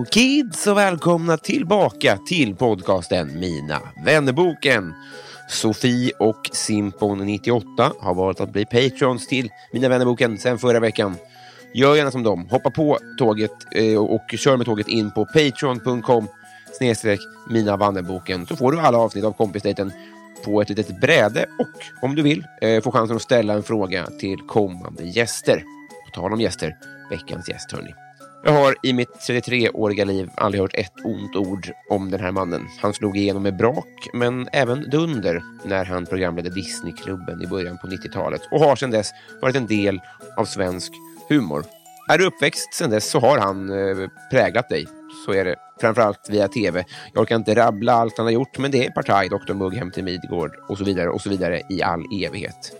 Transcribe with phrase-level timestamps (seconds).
[0.00, 4.94] Hello kids och välkomna tillbaka till podcasten Mina vännerboken.
[5.48, 11.16] Sofie och Simpon98 har valt att bli patrons till Mina vännerboken sedan förra veckan.
[11.74, 12.48] Gör gärna som dem.
[12.50, 16.28] Hoppa på tåget eh, och kör med tåget in på patreon.com
[16.78, 17.20] snedstreck
[17.50, 19.92] Mina vännerboken så får du alla avsnitt av kompisdejten
[20.44, 24.06] på ett litet bräde och om du vill eh, få chansen att ställa en fråga
[24.06, 25.64] till kommande gäster.
[26.04, 26.76] På tal om gäster,
[27.10, 27.94] veckans gäst hörni.
[28.44, 32.68] Jag har i mitt 33-åriga liv aldrig hört ett ont ord om den här mannen.
[32.80, 37.86] Han slog igenom med brak, men även dunder när han programledde Disneyklubben i början på
[37.86, 39.10] 90-talet och har sedan dess
[39.42, 40.00] varit en del
[40.36, 40.92] av svensk
[41.28, 41.64] humor.
[42.08, 44.86] Är du uppväxt sedan dess så har han eh, präglat dig.
[45.26, 45.56] Så är det.
[45.80, 46.84] Framförallt via tv.
[47.14, 49.90] Jag orkar inte rabbla allt han har gjort, men det är Partaj, Dr Mugg, Hem
[49.90, 52.72] till Midgård och så vidare och så vidare i all evighet.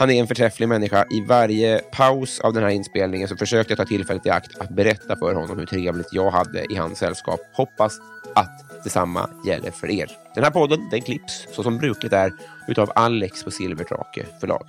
[0.00, 1.04] Han är en förträfflig människa.
[1.10, 4.68] I varje paus av den här inspelningen så försökte jag ta tillfället i akt att
[4.68, 7.40] berätta för honom hur trevligt jag hade i hans sällskap.
[7.52, 7.98] Hoppas
[8.34, 10.10] att detsamma gäller för er.
[10.34, 12.32] Den här podden den klipps, så som brukligt är,
[12.68, 14.66] utav Alex på Silvertrake förlag.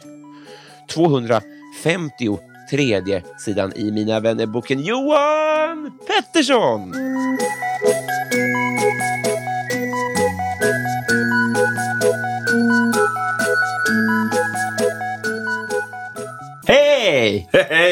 [0.90, 6.94] 253 sidan i Mina vänner-boken Johan Pettersson!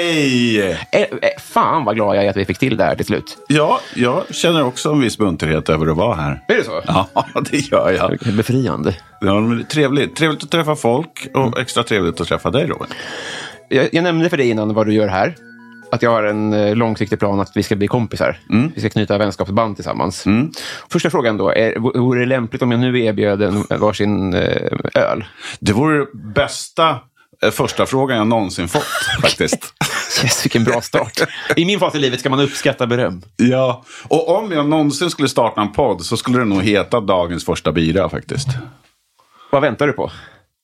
[0.10, 0.62] Hej!
[0.62, 3.38] Eh, eh, fan vad glad jag är att vi fick till det här till slut.
[3.48, 6.44] Ja, jag känner också en viss munterhet över att vara här.
[6.48, 6.82] Är det så?
[6.88, 7.08] Ja,
[7.52, 8.36] det gör jag.
[8.36, 8.96] Befriande.
[9.22, 10.16] Ja, men det trevligt.
[10.16, 12.88] trevligt att träffa folk och extra trevligt att träffa dig, Robin.
[13.70, 15.36] Jag, jag nämnde för dig innan vad du gör här.
[15.92, 18.40] Att jag har en eh, långsiktig plan att vi ska bli kompisar.
[18.76, 20.26] Vi ska knyta vänskapsband tillsammans.
[20.92, 21.50] Första frågan då.
[21.50, 24.34] Är, vore det lämpligt om jag nu erbjöd en varsin
[24.94, 25.26] öl?
[25.60, 27.00] Det vore bästa
[27.44, 28.84] eh, första frågan jag någonsin fått,
[29.22, 29.74] faktiskt.
[30.24, 31.22] Yes, vilken bra start.
[31.56, 33.22] I min fas i livet ska man uppskatta beröm.
[33.36, 37.46] ja, och om jag någonsin skulle starta en podd så skulle det nog heta Dagens
[37.46, 38.48] första bira, faktiskt.
[39.52, 40.12] Vad väntar du på?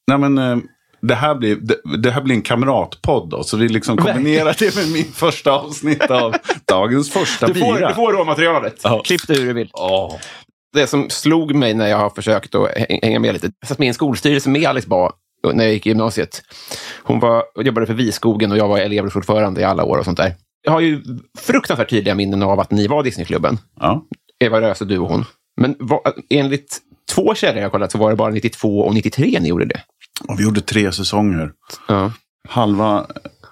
[0.07, 0.37] Nej, men...
[0.37, 0.57] eh,
[1.01, 4.75] Det här, blir, det, det här blir en kamratpodd då, så vi liksom kombinerar det
[4.75, 6.35] med min första avsnitt av
[6.67, 7.87] dagens första Du får, bira.
[7.87, 8.79] du får råmaterialet.
[8.83, 9.01] Ja.
[9.05, 9.69] Klipp det hur du vill.
[9.73, 10.15] Åh.
[10.73, 13.51] Det som slog mig när jag har försökt att hä- hänga med lite.
[13.59, 15.11] Jag satt med i en skolstyrelse med Alice Bah
[15.53, 16.43] när jag gick i gymnasiet.
[17.03, 20.33] Hon var, jobbade för Viskogen och jag var elevrådsordförande i alla år och sånt där.
[20.61, 21.03] Jag har ju
[21.37, 23.57] fruktansvärt tydliga minnen av att ni var Disneyklubben.
[23.79, 24.05] Ja.
[24.39, 25.25] Eva Röse, du och hon.
[25.61, 26.79] Men vad, enligt
[27.11, 29.81] två källor jag kollat så var det bara 92 och 93 ni gjorde det.
[30.27, 31.51] Och vi gjorde tre säsonger.
[31.87, 32.11] Ja.
[32.47, 33.05] Halva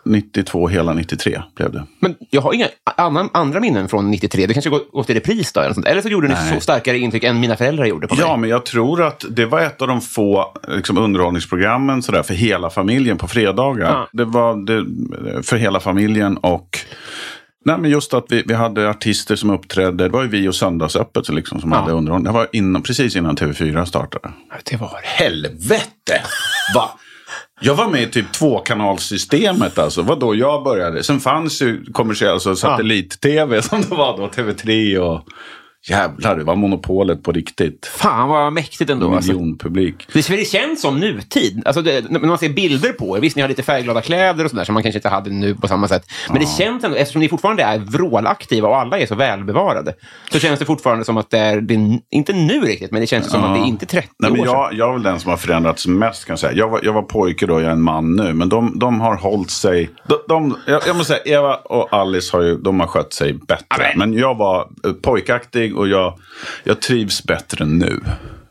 [0.06, 1.84] 92, hela 93 blev det.
[2.00, 4.46] Men jag har inga annan, andra minnen från 93.
[4.48, 5.60] Det kanske gått, gått i repris då?
[5.62, 5.86] Eller, sånt.
[5.88, 8.38] eller så gjorde ni så starkare intryck än mina föräldrar gjorde på Ja, mig.
[8.38, 12.70] men jag tror att det var ett av de få liksom, underhållningsprogrammen sådär, för hela
[12.70, 13.90] familjen på fredagar.
[13.92, 14.08] Ja.
[14.14, 16.80] Det var det, för hela familjen och
[17.66, 20.04] Nej, men just att vi, vi hade artister som uppträdde.
[20.04, 21.78] Det var ju vi och Söndagsöppet liksom, som Ja.
[21.78, 22.26] hade underhållning.
[22.34, 24.34] Det var innan, precis innan TV4 startade.
[24.70, 25.00] Det var.
[25.04, 26.22] Helvete!
[26.76, 26.90] Va?
[27.66, 30.02] Jag var med i typ tvåkanalsystemet alltså.
[30.02, 31.04] Vad då jag började.
[31.04, 34.28] Sen fanns ju kommersiell, alltså satellit-tv som det var då.
[34.28, 35.28] TV3 och
[35.90, 37.86] jävlar, det var monopolet på riktigt.
[37.86, 39.16] Fan vad mäktigt ändå.
[39.16, 39.32] Alltså.
[39.32, 40.08] Miljonpublik.
[40.14, 41.62] Det, för det känns som nutid.
[41.66, 44.50] Alltså det, när man ser bilder på er, visst ni har lite färgglada kläder och
[44.50, 46.12] sådär som man kanske inte hade nu på samma sätt.
[46.30, 49.94] Men det känns ändå, eftersom ni fortfarande är vrålaktiva och alla är så välbevarade,
[50.32, 53.32] så känns det fortfarande som att det är, det inte nu riktigt, men det känns
[53.32, 54.54] som att det är inte 30 Nej, men år sedan.
[54.54, 56.54] jag, jag är väl den som har förändrats mest kan jag säga.
[56.54, 58.34] Jag var, jag var pojke då, jag är en man nu.
[58.34, 59.90] Men de, de har hållit sig.
[60.08, 63.34] De, de, jag, jag måste säga, Eva och Alice har ju, de har skött sig
[63.34, 63.66] bättre.
[63.68, 63.92] Amen.
[63.98, 66.20] Men jag var eh, pojkaktig någonting och jag,
[66.64, 68.00] jag trivs bättre nu.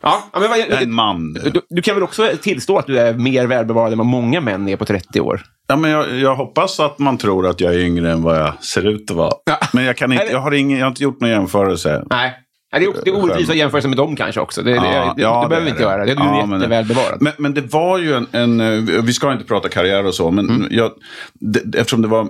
[0.01, 1.33] Ja, men vad, Jag är en man.
[1.33, 4.67] du, du kan väl också tillstå att du är mer välbevarad än vad många män
[4.67, 5.41] är på 30 år?
[5.67, 8.63] Ja, men jag, jag hoppas att man tror att jag är yngre än vad jag
[8.63, 9.33] ser ut att vara.
[9.45, 9.59] Ja.
[9.73, 12.03] Men jag, kan inte, jag, har ingen, jag har inte gjort någon jämförelse.
[12.09, 12.33] Nej.
[12.73, 14.61] Nej, det är, det är orättvist att jämföra sig med dem kanske också.
[14.61, 16.05] Det, det, Ja, det, ja, det behöver vi inte göra.
[16.05, 17.17] Det är Ja, men- jättevälbevarad.
[17.21, 18.59] Men, men det var ju en, en...
[18.59, 20.67] eh, Vi ska inte prata karriär och så, men Mm.
[20.71, 20.91] jag,
[21.33, 22.27] det, eftersom det var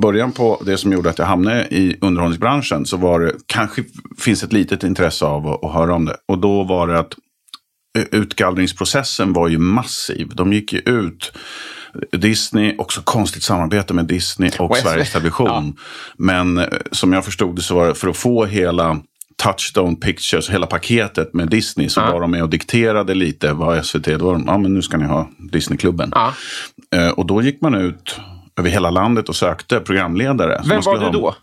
[0.00, 3.84] början på det som gjorde att jag hamnade i underhållningsbranschen så var det kanske
[4.18, 6.16] finns ett litet intresse av att, att höra om det.
[6.28, 7.14] Och då var det att
[7.98, 10.28] eh, utgallringsprocessen var ju massiv.
[10.34, 11.32] De gick ju ut.
[12.12, 15.12] Disney, också konstigt samarbete med Disney och Och Sveriges SV.
[15.18, 15.76] Television.
[16.18, 19.00] Men eh, som jag förstod det så var det för att få hela
[19.42, 22.12] Touchstone Pictures, hela paketet med Disney så Ja.
[22.12, 24.96] var de med och dikterade lite vad SVT, då var de, ja men nu ska
[24.96, 26.12] ni ha Disneyklubben.
[26.14, 26.32] Ja.
[26.96, 28.20] Eh, och då gick man ut
[28.58, 30.62] över hela landet och sökte programledare.
[30.68, 31.34] Vem var du ha- då?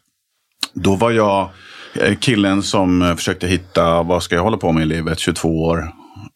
[0.73, 1.49] Då var jag
[1.93, 5.63] eh, killen som eh, försökte hitta vad ska jag hålla på med i livet, 22
[5.63, 5.91] år.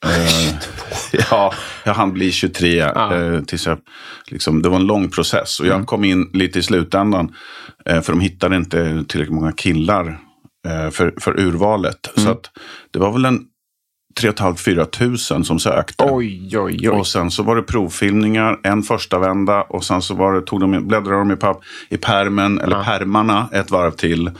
[0.05, 0.55] Eh,
[1.31, 1.53] ja,
[1.83, 2.89] jag hann bli 23 eh,
[3.47, 3.77] tills jag,
[4.31, 5.59] liksom, det var en lång process.
[5.59, 7.35] Och jag kom in lite i slutändan.
[7.85, 10.19] Eh, för de hittade inte tillräckligt många killar
[10.91, 12.09] för, för urvalet.
[12.17, 12.51] Så att,
[12.91, 13.45] det var väl en
[14.19, 16.03] 3 500-4 tusen som sökte.
[16.11, 16.89] Oj, oj, oj.
[16.89, 20.59] Och sen så var det provfilmningar, en första vända och sen så var det, tog
[20.59, 24.31] de, bläddrade de i, papp, i permen, eller permarna ett varv till.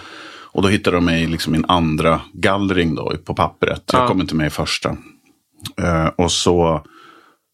[0.51, 3.83] Och då hittade de mig i liksom min andra gallring då, på pappret.
[3.94, 4.07] Jag Ja.
[4.07, 4.89] kom inte med i första.
[5.81, 6.83] Eh, och så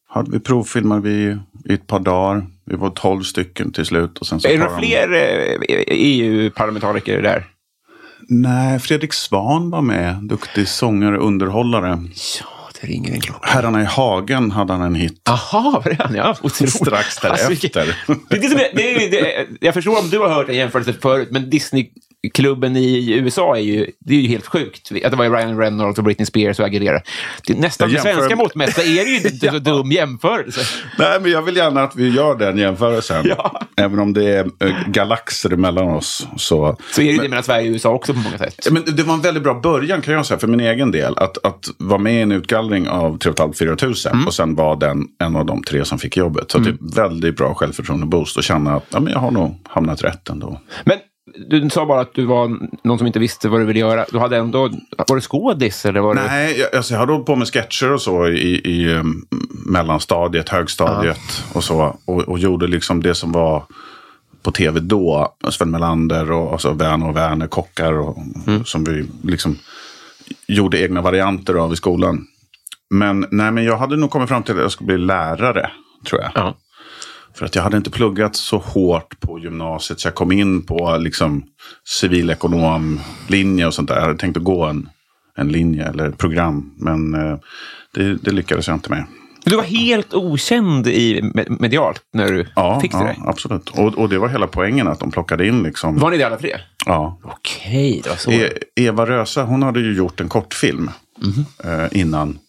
[0.09, 2.45] hade vi provfilmat vi i ett par dagar.
[2.65, 4.18] Vi var tolv stycken till slut.
[4.18, 7.45] Och sen så är det tar de- fler eh, EU-parlamentariker där?
[8.27, 10.15] Nej, Fredrik Svan var med.
[10.15, 11.88] Duktig sångare, underhållare.
[12.39, 12.45] Ja,
[12.81, 13.50] det ringer en klocka.
[13.50, 15.21] Herrarna i Hagen hade han en hit.
[15.25, 16.15] Jaha, var det han?
[16.15, 16.73] Ja, otroligt.
[16.75, 17.50] Strax därefter.
[17.50, 18.38] vilket- det
[18.71, 21.50] det det jag förstår om du har hört en jämförelse förut, men
[22.23, 24.91] Disneyklubben i USA är ju, det är ju helt sjukt.
[25.06, 27.01] Att det var Ryan Reynolds och Britney Spears och Aguilera.
[27.47, 30.62] Det nästan med jämför- svenska mått mätt är det ju inte så dum jämförelse.
[31.00, 33.25] Nej, men jag vill gärna att vi gör den jämförelsen.
[33.27, 33.62] Ja.
[33.75, 36.27] Även om det är eh, galaxer mellan oss.
[36.38, 36.77] Så.
[36.91, 38.68] Så är det ju det mellan Sverige och USA också på många sätt.
[38.71, 41.18] Men det var en väldigt bra början kan jag säga för min egen del.
[41.18, 44.27] Att, att vara med i en utgallring av 3 500-4 tusen Mm.
[44.27, 46.51] och sen var den en av de tre som fick jobbet.
[46.51, 50.03] Så det är väldigt bra självförtroende-boost och känna att ja, men jag har nog hamnat
[50.03, 50.62] rätt ändå.
[50.85, 50.97] Men
[51.50, 54.06] du sa bara att du var någon som inte visste vad du ville göra.
[54.12, 54.69] Du hade ändå,
[55.07, 56.21] var du skådis eller var du...
[56.21, 59.25] Nej, jag, alltså jag hade hållit på med sketcher och så i, i um,
[59.65, 61.97] mellanstadiet, högstadiet och så.
[62.06, 63.63] Och, och gjorde liksom det som var
[64.44, 65.35] på tv då.
[65.50, 68.18] Sven Melander och alltså Werner och Werner, kockar och,
[68.65, 69.57] som vi liksom
[70.47, 72.27] gjorde egna varianter av i skolan.
[72.89, 75.71] Men, nej, men jag hade nog kommit fram till att jag skulle bli lärare,
[76.09, 76.31] tror jag.
[76.35, 76.56] Ja.
[77.33, 80.00] För att jag hade inte pluggat så hårt på gymnasiet.
[80.00, 81.44] Så jag kom in på liksom,
[81.88, 83.95] civilekonomlinje och sånt där.
[83.95, 84.89] Jag hade tänkt att gå en,
[85.38, 86.74] en linje eller ett program.
[86.78, 87.38] Men eh,
[87.94, 89.06] det, det lyckades jag inte med.
[89.45, 93.16] Du var helt okänd i me- medialt när du Ja, fick det ja där.
[93.30, 93.69] absolut.
[93.69, 95.98] Och, och det var hela poängen att de plockade in liksom.
[95.98, 96.56] Var ni det alla tre?
[96.86, 97.19] Ja.
[97.24, 98.31] Okej, det var så.
[98.31, 100.89] E- Eva Röse, hon hade ju gjort en kortfilm
[101.63, 102.39] eh, innan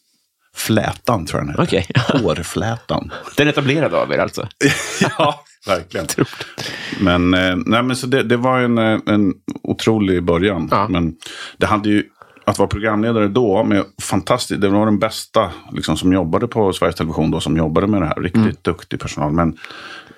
[0.56, 1.62] Flätan, tror jag den hette.
[1.62, 1.86] Okej.
[2.22, 3.12] Hårflätan.
[3.36, 4.48] Den etablerade av er alltså?
[5.18, 6.06] ja, verkligen.
[7.00, 10.68] Men, eh, nej, men så det, det var en, eh, en otrolig början.
[10.70, 10.88] Ja.
[10.88, 11.14] Men
[11.56, 12.04] det hade ju,
[12.44, 16.96] att vara programledare då, med fantastiskt, det var den bästa liksom, som jobbade på Sveriges
[16.96, 18.14] Television då, som jobbade med det här.
[18.20, 18.56] Riktigt Mm.
[18.62, 19.32] duktig personal.
[19.32, 19.56] Men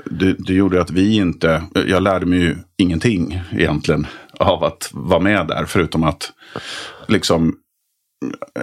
[0.05, 4.07] det, det gjorde att vi inte, jag lärde mig ju ingenting egentligen
[4.39, 5.65] av att vara med där.
[5.65, 6.33] Förutom att
[7.09, 7.55] liksom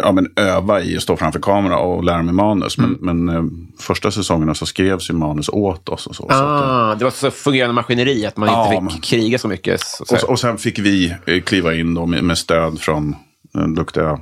[0.03, 2.77] ja, men öva i att stå framför kamera och lära mig manus.
[2.77, 3.43] Men, men eh,
[3.79, 6.23] första säsongerna så skrevs ju manus åt oss och så.
[6.23, 9.37] så att, Ah, det var så fungerande maskineri att man Ja, inte fick men- kriga
[9.37, 9.81] så mycket.
[9.81, 10.15] Så, så.
[10.15, 13.15] och, och sen fick vi eh, kliva in då med, med stöd från
[13.53, 14.19] den duktiga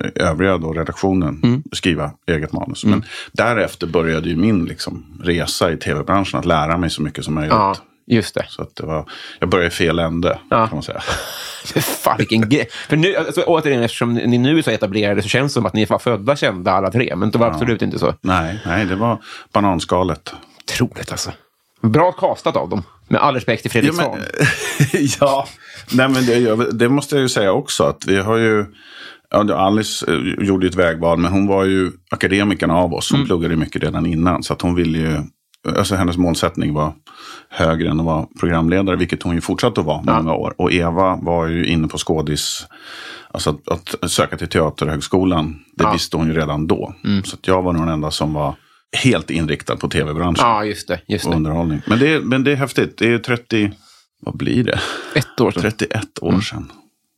[0.00, 1.40] eh, övriga då, redaktionen.
[1.42, 1.62] Mm.
[1.72, 2.84] Skriva eget manus.
[2.84, 6.38] Men därefter började ju min liksom, resa i tv-branschen.
[6.40, 7.52] Att lära mig så mycket som möjligt.
[7.52, 7.74] ja,
[8.10, 8.46] just det.
[8.48, 10.66] Så att det var, jag började i fel ände Ja.
[10.66, 11.00] kan man säga.
[11.80, 12.68] Fan, vilken grej.
[12.88, 15.74] För nu, alltså, återigen, eftersom ni nu är så etablerade så känns det som att
[15.74, 17.16] ni var födda kända alla tre.
[17.16, 18.14] Men det var absolut inte så.
[18.20, 19.18] Nej, nej, det var
[19.52, 20.32] bananskalet.
[20.76, 21.32] Troligt alltså.
[21.82, 22.82] Bra kastat av dem.
[23.08, 24.22] Med all respekt till Fredrik Ja, men,
[25.20, 25.46] ja,
[25.92, 27.84] nej, men det, det måste jag ju säga också.
[27.84, 28.64] Att vi har ju,
[29.30, 33.10] ja, Alice eh, gjorde ju ett vägval, men hon var ju akademikern av oss.
[33.10, 33.26] Hon Mm.
[33.28, 34.42] pluggade mycket redan innan.
[34.42, 35.16] Så att hon ville ju,
[35.76, 36.92] alltså hennes målsättning var
[37.48, 40.54] högre än att vara programledare, vilket hon ju fortsatte att vara många år.
[40.58, 42.66] Och Eva var ju inne på skådis,
[43.30, 45.84] alltså att, att söka till Teaterhögskolan, det Ja.
[45.84, 45.92] Mm.
[45.94, 46.94] visste hon ju redan då.
[47.24, 48.54] Så att jag var nog den enda som var
[49.04, 51.00] helt inriktad på tv-branschen Ja, just det.
[51.08, 51.80] Just och underhållning.
[51.86, 52.98] Men det, är- men det är häftigt.
[52.98, 53.70] Det är 30,
[54.20, 54.80] vad blir det?
[55.14, 55.62] Ett år sedan.
[55.62, 56.40] 31 år Mm.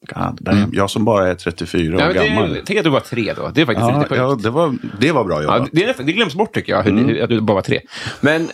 [0.02, 0.70] God, damn.
[0.74, 2.52] Jag som bara är 34 år Ja, men gammal.
[2.54, 3.48] det, tänk att du var tre då.
[3.54, 5.68] Det är faktiskt Ja, lite ja, det, var, det var bra jobbat.
[5.72, 7.04] Ja, det, det glöms bort tycker jag, hur, Mm.
[7.08, 7.80] hur- att du bara var tre.
[8.20, 8.48] Men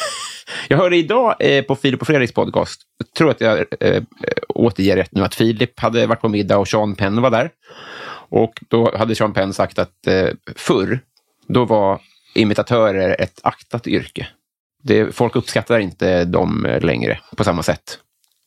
[0.68, 4.02] jag hörde idag eh, på Filip och Fredriks podcast, jag tror att jag eh,
[4.48, 7.50] återger rätt nu, att Filip hade varit på middag och Sean Penn var där.
[8.28, 11.00] Och då hade Sean Penn sagt att eh, förr,
[11.48, 12.00] då var
[12.34, 14.26] imitatörer ett aktat yrke.
[14.82, 17.98] Det, folk uppskattar inte dem eh, längre på samma sätt.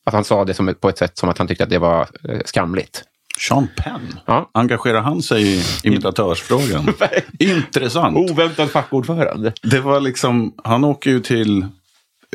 [0.05, 2.01] Att han sa det som, på ett sätt som att han tyckte att det var
[2.29, 3.03] eh, skamligt.
[3.47, 4.49] Sean Penn, Ja.
[4.53, 6.93] engagerar han sig i imitatörsfrågan?
[7.39, 8.17] Intressant.
[8.17, 9.53] Oväntad fackordförande.
[9.63, 11.65] Det var liksom, han åker ju till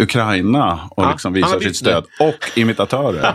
[0.01, 2.05] Ukraina och Ja, liksom visar sitt stöd.
[2.21, 3.35] Och imitatörer.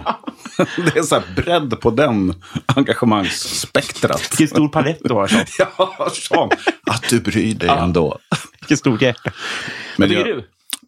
[0.93, 2.33] det är så här bredd på den
[2.65, 4.21] engagemangsspektrat.
[4.31, 5.45] Vilken stor palett du har, Sean.
[5.98, 6.50] Ja, Sean.
[6.91, 8.17] Att du bryr dig ändå.
[8.59, 9.31] Vilken stor hjärta.
[9.98, 10.43] Vad tycker jag- du?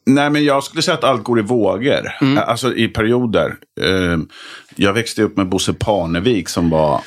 [0.06, 2.08] Nej, men jag skulle säga att allt går i vågor.
[2.38, 3.56] Alltså i perioder.
[3.82, 4.18] Eh,
[4.76, 7.02] jag växte upp med Bosse Parnevik som var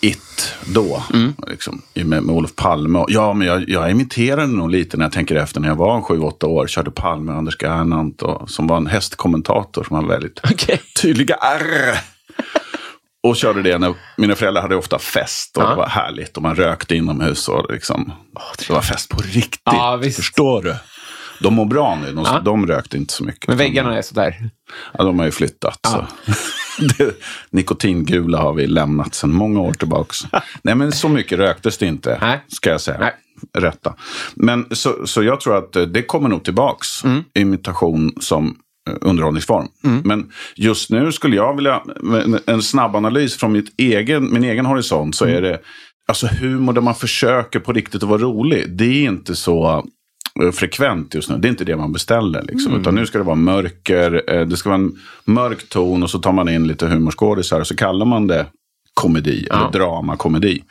[0.00, 1.02] it då.
[1.50, 3.04] Liksom, i- med, med Olof Palme.
[3.08, 5.60] Ja, men jag, jag imiterade nog lite när jag tänker efter.
[5.60, 6.66] När jag var sju åtta år.
[6.66, 8.22] Körde Palme och Anders Gernandt.
[8.22, 10.80] Och, som var en hästkommentator som var väldigt Okej.
[11.02, 11.98] tydliga R.
[13.22, 15.56] Och körde det när mina föräldrar hade ofta fest.
[15.56, 15.68] Och Ja.
[15.70, 16.36] det var härligt.
[16.36, 17.48] Och man rökte inomhus.
[17.48, 18.12] Och liksom,
[18.58, 19.60] det var fest på riktigt.
[19.64, 20.00] Ja.
[20.16, 20.74] Förstår du?
[21.40, 22.12] De mår bra nu.
[22.12, 22.40] De, Ja.
[22.44, 23.48] de rökte inte så mycket.
[23.48, 24.50] Men väggarna är sådär.
[24.92, 25.78] Ja, de har ju flyttat.
[25.88, 26.06] Så.
[26.98, 27.14] det,
[27.50, 30.14] nikotingula har vi lämnat sedan många år tillbaka.
[30.62, 32.40] Nej, men så mycket röktes det inte, Nej.
[32.48, 32.98] ska jag säga.
[32.98, 33.12] Nej.
[33.58, 33.94] Rätta.
[34.34, 37.04] Men så, så jag tror att eh, det kommer nog tillbaks.
[37.04, 37.24] Mm.
[37.34, 38.56] Imitation som
[38.90, 39.68] eh, underhållningsform.
[40.04, 41.82] Men just nu skulle jag vilja,
[42.24, 45.58] en- en snabb analys från mitt egen, min egen horisont, så är det
[46.08, 48.76] alltså humor där man försöker på riktigt att vara rolig.
[48.76, 49.84] Det är inte så
[50.54, 51.38] frekvent just nu.
[51.38, 52.42] Det är inte det man beställer.
[52.42, 52.80] Liksom.
[52.80, 54.92] Utan nu ska det vara mörker, eh, det ska vara en
[55.24, 58.46] mörk ton och så tar man in lite humorskådisar och så kallar man det
[58.94, 59.56] komedi Ja.
[59.60, 60.62] eller dramakomedi.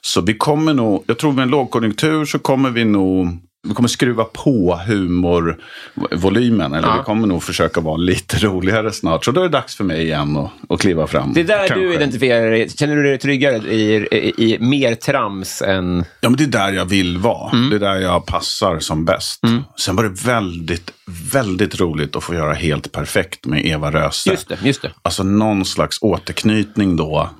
[0.00, 3.28] Så vi kommer nog, jag tror med en lågkonjunktur så kommer vi nog
[3.68, 6.74] vi kommer skruva på humorvolymen.
[6.74, 6.96] Eller Ja.
[6.98, 9.24] vi kommer nog försöka vara lite roligare snart.
[9.24, 11.32] Så då är det dags för mig igen att, att kliva fram.
[11.32, 11.74] Det är där kanske.
[11.86, 12.70] du identifierar dig.
[12.70, 16.04] Känner du dig tryggare i, i, i mer trams än...
[16.20, 17.50] Ja, men det är där jag vill vara.
[17.52, 17.70] Mm.
[17.70, 19.40] Det är där jag passar som bäst.
[19.78, 20.90] Sen var det väldigt,
[21.32, 24.30] väldigt roligt att få göra helt perfekt med Eva Röse.
[24.30, 24.90] Just det, just det.
[25.02, 27.30] Alltså någon slags återknytning då,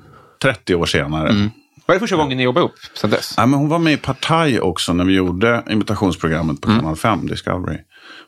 [0.42, 1.28] 30 år senare.
[1.28, 1.50] Mm.
[1.87, 3.35] Var det första gången ni jobbade upp sen dess?
[3.37, 7.26] Ja, men hon var med i Partaj också när vi gjorde imitationsprogrammet på Kanal 5,
[7.26, 7.78] Discovery.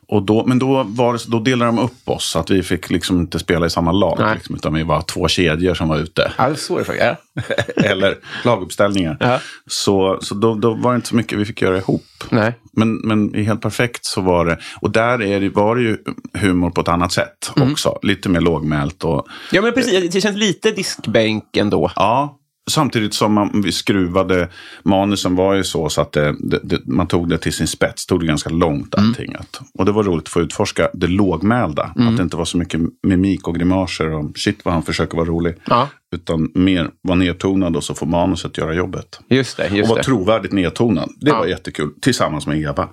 [0.07, 3.19] Och då, men då, var då delade de upp oss, så att vi fick liksom
[3.19, 4.31] inte spela i samma lag.
[4.35, 6.31] Liksom, utan vi var två kedjor som var ute.
[6.37, 7.05] Ja, så är det faktiskt.
[7.77, 7.83] Ja.
[7.83, 9.17] Eller laguppställningar.
[9.19, 9.39] Ja.
[9.67, 12.03] Så, så då, då var det inte så mycket vi fick göra ihop.
[12.29, 12.53] Nej.
[12.73, 15.97] Men, men i Helt Perfekt så var det, och där är det, var det ju
[16.33, 17.71] humor på ett annat sätt Mm.
[17.71, 17.99] också.
[18.01, 20.11] Lite mer lågmält och Ja, men precis.
[20.13, 21.91] Det känns lite diskbänk ändå.
[21.95, 22.38] Ja,
[22.69, 24.49] samtidigt som man, vi skruvade,
[24.83, 28.19] manusen var ju så, så att det, det, man tog det till sin spets, tog
[28.19, 29.35] det ganska långt allting.
[29.35, 31.83] Att, och det var roligt att få utforska det lågmälda.
[31.83, 35.27] Att det inte var så mycket mimik och grimaser och shit vad han försöker vara
[35.27, 35.55] rolig.
[35.65, 35.87] Ja.
[36.15, 39.19] Utan mer vara nedtonad och så får manuset göra jobbet.
[39.29, 40.03] Just det, och just vara det.
[40.05, 41.09] trovärdigt nedtonad.
[41.21, 41.39] Det Ja.
[41.39, 42.89] var jättekul, tillsammans med Eva.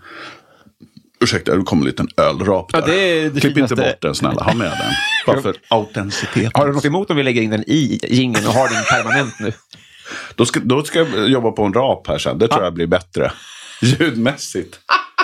[1.20, 2.80] Ursäkta, det kom en liten ölrap där.
[2.80, 4.92] Ja, det är det Klipp inte bort den snälla, ha med den.
[5.26, 6.50] Bara för autenticiteten.
[6.54, 9.40] Har du något emot om vi lägger in den i jingeln och har den permanent
[9.40, 9.52] nu?
[10.34, 12.38] Då ska, då ska jag jobba på en rap här sen.
[12.38, 13.32] Det tror jag blir bättre.
[13.82, 14.78] Ljudmässigt.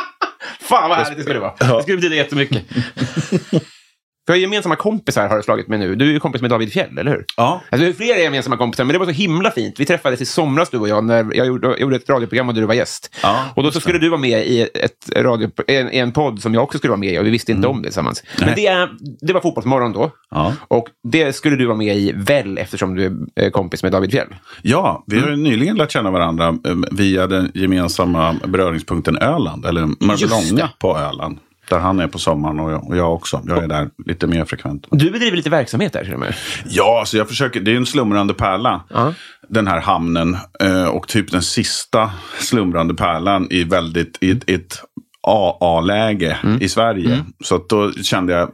[0.60, 1.76] Fan vad härligt det skulle vara.
[1.76, 2.62] Det skulle betyda jättemycket.
[4.28, 5.94] Har gemensamma kompisar har du slagit med nu.
[5.94, 7.24] Du är ju kompis med David Fjell, eller hur?
[7.36, 7.60] Ja.
[7.70, 9.80] Alltså, vi har flera gemensamma kompisar, men det var så himla fint.
[9.80, 12.54] Vi träffades i somras, du och jag, när jag gjorde, jag gjorde ett radioprogram och
[12.54, 13.14] du var gäst.
[13.22, 16.54] Ja, och då så skulle du vara med i, ett radio, en, en podd som
[16.54, 18.22] jag också skulle vara med i och vi visste inte om det tillsammans.
[18.40, 18.88] Men det,
[19.20, 20.10] det var Fotbollsmorgon då.
[20.30, 20.52] Ja.
[20.68, 24.28] Och det skulle du vara med i väl eftersom du är kompis med David Fjell.
[24.62, 29.66] Ja, vi har ju nyligen lärt känna varandra eh, via den gemensamma beröringspunkten Öland.
[29.66, 30.70] Eller Mörbylånga det.
[30.78, 31.38] på Öland.
[31.68, 33.42] Där han är på sommaren och jag, och jag också.
[33.46, 34.86] Jag är där lite mer frekvent.
[34.90, 36.34] Du bedriver lite verksamhet där med.
[36.64, 37.60] Ja, alltså jag försöker.
[37.60, 38.84] Det är en slumrande pärla.
[38.88, 39.14] Ja.
[39.48, 40.36] Den här hamnen.
[40.60, 44.82] Eh, och typ den sista slumrande pärlan i väldigt i ett, ett
[45.26, 47.24] AA-läge i Sverige.
[47.44, 48.50] Så att då kände jag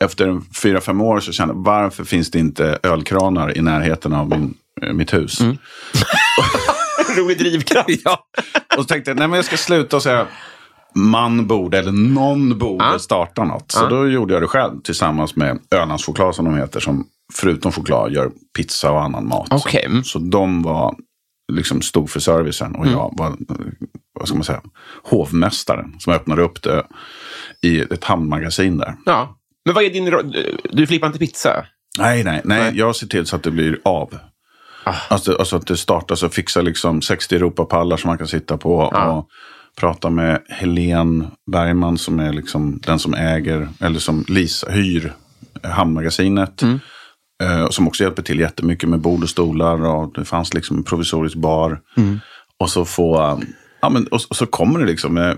[0.00, 4.28] efter fyra, fem år så kände jag varför finns det inte ölkranar i närheten av
[4.28, 5.40] min, eh, mitt hus?
[7.16, 7.88] Rolig drivkraft.
[8.04, 8.26] ja.
[8.76, 10.26] Och så tänkte jag, nej men jag ska sluta och säga
[10.94, 12.98] man borde, eller någon borde Ja.
[12.98, 13.72] starta något.
[13.72, 13.88] Så Ja.
[13.88, 16.80] då gjorde jag det själv tillsammans med Ölandschoklad som de heter.
[16.80, 19.48] Som förutom choklad gör pizza och annan mat.
[19.50, 19.88] Okej.
[19.96, 20.94] Så, så de var
[21.52, 23.36] liksom stod för servicen och jag var,
[24.18, 24.60] vad ska man säga,
[25.02, 26.86] hovmästaren som öppnade upp det
[27.62, 28.94] i ett hamnmagasin där.
[29.04, 29.36] Ja.
[29.64, 30.10] Men vad är din...
[30.10, 30.32] ro-
[30.72, 31.64] Du flippar inte pizza?
[31.98, 32.72] Nej, nej, nej.
[32.78, 34.18] Jag ser till så att det blir av.
[35.08, 38.74] Alltså, alltså att det startas och fixar liksom 60 Europapallar som man kan sitta på.
[38.76, 39.28] Och
[39.76, 45.12] prata med Helene Bergman som är liksom den som äger, eller som Lisa, hyr
[45.62, 46.62] Hamnmagasinet.
[47.42, 49.84] Eh, som också hjälper till jättemycket med bord och stolar.
[49.86, 51.80] Och det fanns liksom en provisorisk bar.
[52.58, 53.38] Och så få, eh,
[53.80, 55.18] ja men och, och så kommer det liksom.
[55.18, 55.34] Eh,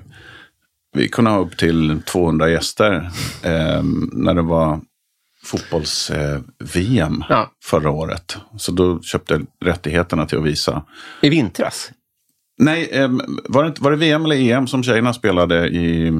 [0.96, 3.10] vi kunde ha upp till 200 gäster
[3.42, 4.80] eh, när det var
[5.44, 7.50] fotbolls-VM Ja.
[7.64, 8.36] förra året.
[8.58, 10.82] Så då köpte jag rättigheterna till att visa.
[11.22, 11.90] I vintras?
[12.58, 13.08] Nej, eh,
[13.49, 16.12] var, det, var det VM eller EM som tjejerna spelade i...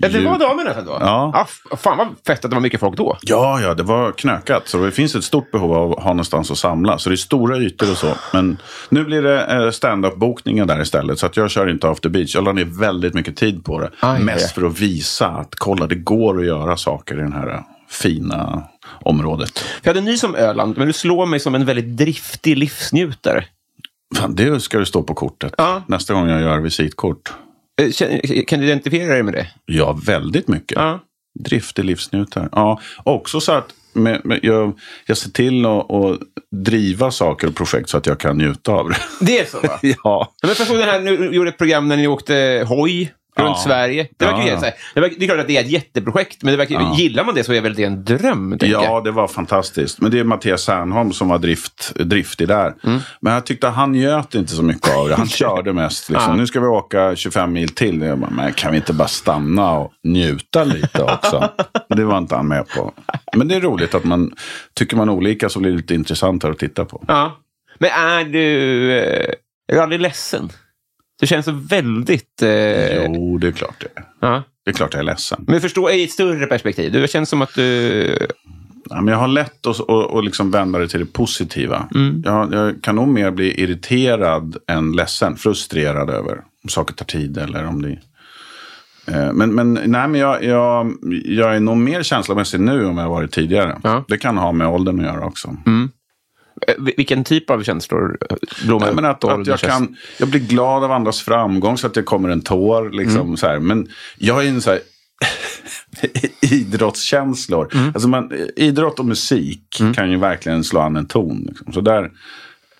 [0.00, 0.96] Ja, det var damerna sen då?
[1.00, 1.46] Ja.
[1.70, 3.18] Ah, fan vad fett att det var mycket folk då.
[3.22, 4.68] Ja, ja, det var knökat.
[4.68, 6.98] Så det finns ett stort behov av att ha någonstans att samla.
[6.98, 8.14] Så det är stora ytor och så.
[8.32, 8.56] Men
[8.88, 11.18] nu blir det eh, stand-up-bokningar där istället.
[11.18, 12.34] Så att jag kör inte after beach.
[12.34, 13.90] Jag la ner väldigt mycket tid på det.
[14.00, 17.62] Aj, Mest för att visa att kolla, det går att göra saker i det här
[17.90, 18.62] fina
[19.00, 19.64] området.
[19.82, 23.44] Jag hade nys om Öland, men du slår mig som en väldigt driftig livsnjutare.
[24.16, 25.54] Fan, det ska det stå på kortet.
[25.58, 25.82] Ja.
[25.88, 27.32] Nästa gång jag gör visitkort.
[27.80, 29.46] Eh, kän- Kan du identifiera dig med det?
[29.64, 30.76] Ja, väldigt mycket.
[30.76, 31.00] Ja.
[31.44, 32.48] Driftig livsnjutare.
[32.52, 36.18] Ja, också så att med, med, jag, jag ser till att, att
[36.50, 38.96] driva saker och projekt så att jag kan njuta av det.
[39.20, 39.78] Det är så va?
[40.04, 40.32] ja.
[40.42, 43.62] Men jag såg den här, nu gjorde ett program när ni åkte hoj runt Ja.
[43.64, 44.08] Sverige.
[44.18, 44.44] Det, verkar Ja.
[44.44, 44.60] helt
[44.94, 46.94] det, verkar, det är klart att det är ett jätteprojekt, men det verkar, Ja.
[46.98, 48.56] gillar man det så är väl det en dröm?
[48.60, 49.04] Ja, jag.
[49.04, 50.00] det var fantastiskt.
[50.00, 52.74] Men det är Mattias Sernholm som var drift, driftig där.
[52.84, 52.98] Mm.
[53.20, 55.14] Men jag tyckte han njöt inte så mycket av det.
[55.14, 56.10] Han körde mest.
[56.10, 56.36] Liksom.
[56.36, 58.00] Nu ska vi åka 25 mil till.
[58.02, 61.48] Jag bara, men kan vi inte bara stanna och njuta lite också?
[61.96, 62.92] det var inte han med på.
[63.36, 64.32] Men det är roligt att man
[64.74, 67.04] tycker man olika så blir det lite intressantare att titta på.
[67.08, 67.36] Ja.
[67.78, 69.34] Men är du, eh,
[69.68, 70.48] är du aldrig ledsen?
[71.20, 72.42] Du känns så väldigt...
[72.42, 74.04] Eh, Jo, det är klart det är.
[74.64, 75.44] Det är klart jag är ledsen.
[75.46, 76.92] Men förstå i ett större perspektiv.
[76.92, 78.18] Det känns som att du...
[78.90, 81.88] Ja, men jag har lätt att och, och liksom vända det till det positiva.
[81.94, 82.22] Mm.
[82.24, 85.36] Jag, jag kan nog mer bli irriterad än ledsen.
[85.36, 87.98] Frustrerad över om saker tar tid eller om det...
[89.14, 90.92] Eh, Men, men, nej, men jag, jag,
[91.24, 93.78] jag är nog mer känslomässig nu än jag varit tidigare.
[93.82, 94.04] Ja.
[94.08, 95.48] Det kan ha med åldern att göra också.
[95.48, 95.88] eh,
[96.78, 98.18] Vilken typ av känslor
[98.64, 101.94] blommar Nej, men att, att jag, kan, jag blir glad av andras framgång så att
[101.94, 102.90] det kommer en tår.
[102.90, 103.36] Liksom, Mm.
[103.36, 103.58] så här.
[103.58, 104.80] Men jag är en så här
[106.40, 107.68] idrottskänslor.
[107.74, 107.86] Mm.
[107.94, 111.44] Alltså man, idrott och musik kan ju verkligen slå an en ton.
[111.48, 111.72] Liksom.
[111.72, 112.10] Så där,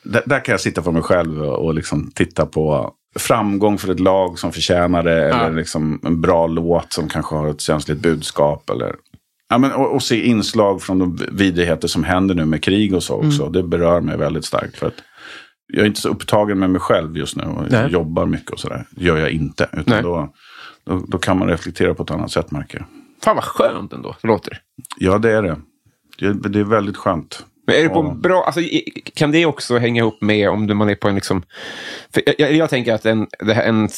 [0.02, 3.92] där, där kan jag sitta för mig själv och, och liksom titta på framgång för
[3.92, 5.24] ett lag som förtjänar det.
[5.28, 8.70] Eller liksom en bra låt som kanske har ett känsligt budskap.
[8.70, 8.94] Eller,
[9.48, 13.02] ja, men, och, och se inslag från de vidrigheter som händer nu med krig och
[13.02, 13.48] så också.
[13.48, 14.76] Det berör mig väldigt starkt.
[14.78, 15.02] För att
[15.72, 17.90] jag är inte så upptagen med mig själv just nu och Nej.
[17.90, 18.86] jobbar mycket och sådär.
[18.90, 19.68] Det gör jag inte.
[19.72, 19.82] Nej.
[19.82, 20.34] Utan då,
[20.84, 22.86] då, då kan man reflektera på ett annat sätt märker jag.
[23.24, 24.60] Fan vad skönt ändå, det låter.
[24.96, 25.56] Ja, det är det.
[26.18, 27.44] Det, det är väldigt skönt.
[27.66, 28.60] Men är det på bra, alltså,
[29.14, 31.42] kan det också hänga ihop med om man är på en liksom...
[32.38, 33.26] Jag, jag, tänker att en...
[33.38, 33.88] Det här, en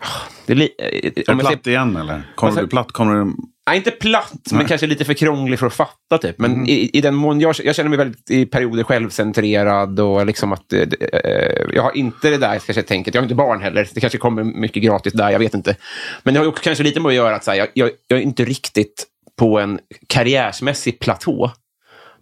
[0.00, 0.06] ah,
[0.46, 2.22] det li, eh, Är jag platt säger, igen eller?
[2.34, 2.92] Kommer Alltså- du platt?
[2.92, 3.32] Kommer du...
[3.66, 6.18] nej, inte platt, men kanske lite för krånglig för att fatta.
[6.18, 6.38] Typ.
[6.38, 6.66] Men Mm.
[6.66, 10.72] i, i den mån jag, jag känner mig väldigt i perioder självcentrerad och liksom att...
[10.72, 13.14] eh, eh, jag har inte det där kanske tänket.
[13.14, 13.88] Jag har inte barn heller.
[13.94, 15.76] Det kanske kommer mycket gratis där, jag vet inte.
[16.22, 18.22] Men det har också kanske lite med att göra att här, jag, jag, jag är
[18.22, 19.06] inte riktigt
[19.38, 21.50] på en karriärsmässig platå.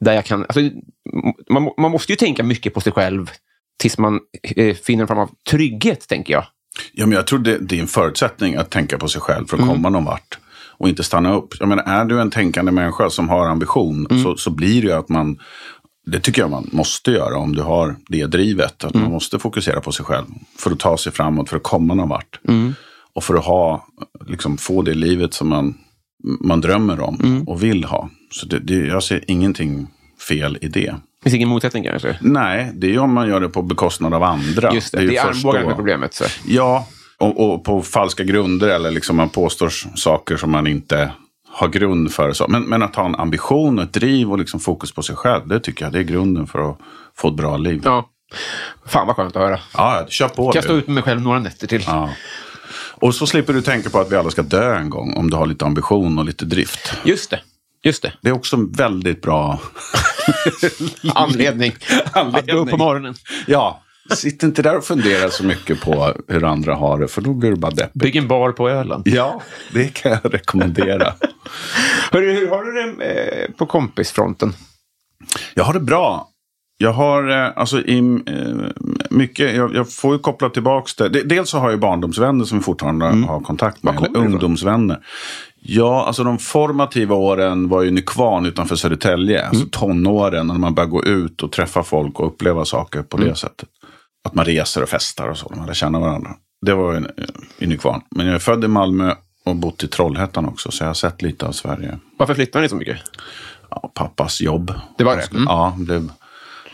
[0.00, 0.60] Där jag kan, alltså,
[1.50, 3.30] man, man måste ju tänka mycket på sig själv
[3.78, 4.20] tills man
[4.56, 6.44] eh, finner en form av trygghet, tänker jag.
[6.92, 9.56] Ja, men jag tror det, det är en förutsättning att tänka på sig själv för
[9.56, 9.74] att Mm.
[9.74, 10.38] komma någon vart.
[10.82, 11.54] Och inte stanna upp.
[11.60, 14.22] Jag menar, är du en tänkande människa som har ambition Mm.
[14.22, 15.38] så, så blir det ju att man...
[16.06, 18.84] Det tycker jag man måste göra om du har det drivet.
[18.84, 19.02] Att Mm.
[19.02, 20.24] man måste fokusera på sig själv.
[20.58, 22.40] För att ta sig framåt, för att komma någon vart.
[22.48, 22.74] Mm.
[23.14, 23.86] Och för att ha,
[24.26, 25.74] liksom, få det livet som man,
[26.40, 27.42] man drömmer om Mm.
[27.48, 28.08] och vill ha.
[28.30, 29.86] Så det, det, jag ser ingenting
[30.28, 30.94] fel i det.
[31.22, 32.18] Finns ingen motsättning kanske?
[32.20, 34.74] Nej, det är ju om man gör det på bekostnad av andra.
[34.74, 36.14] Just det, det är som är problemet.
[36.14, 36.24] Så.
[36.46, 36.86] Ja,
[37.22, 41.12] och, och på falska grunder eller liksom man påstår saker som man inte
[41.48, 42.32] har grund för.
[42.32, 42.48] Så.
[42.48, 45.60] Men, men att ha en ambition, ett driv och liksom fokus på sig själv, det
[45.60, 46.78] tycker jag det är grunden för att
[47.16, 47.82] få ett bra liv.
[47.84, 48.08] Ja.
[48.86, 49.58] Fan vad skönt att höra.
[49.74, 51.84] Ja, kör på Kan jag stå ut med mig själv några nätter till?
[51.86, 52.10] Ja.
[52.74, 55.36] Och så slipper du tänka på att vi alla ska dö en gång om du
[55.36, 56.94] har lite ambition och lite drift.
[57.04, 57.40] Just det.
[57.82, 58.12] Just det.
[58.20, 59.58] Det är också en väldigt bra...
[61.14, 61.72] Anledning.
[62.12, 63.14] Att gå upp på morgonen.
[63.46, 67.32] Ja, sitt inte där och fundera så mycket på hur andra har det, för då
[67.34, 68.00] blir du bara deppig.
[68.02, 69.02] Bygg en bar på Öland.
[69.06, 71.14] Ja, det kan jag rekommendera.
[72.12, 74.52] Hörru, hur har du det eh, på kompisfronten?
[75.54, 76.28] Jag har det bra.
[76.78, 81.08] Jag har eh, alltså i, eh, mycket, jag, jag får ju koppla tillbaka det.
[81.08, 83.94] De- Dels så har jag barndomsvänner som vi fortfarande har kontakt med.
[83.96, 84.98] Eller ungdomsvänner.
[85.64, 89.46] Ja, alltså de formativa åren var ju Nykvarn utanför Södertälje.
[89.46, 93.34] Alltså tonåren, när man börjar gå ut och träffa folk och uppleva saker på det
[93.34, 93.68] sättet.
[94.24, 96.30] Att man reser och festar och så, man lär känna varandra.
[96.66, 97.10] Det var
[97.58, 98.00] i Nykvarn.
[98.10, 101.22] Men jag är född i Malmö och bott i Trollhättan också, så jag har sett
[101.22, 101.98] lite av Sverige.
[102.18, 102.98] Varför flyttade ni så mycket?
[103.70, 104.74] Ja, pappas jobb.
[104.98, 105.30] Det var det?
[105.32, 105.44] Mm.
[105.46, 106.12] Ja, blev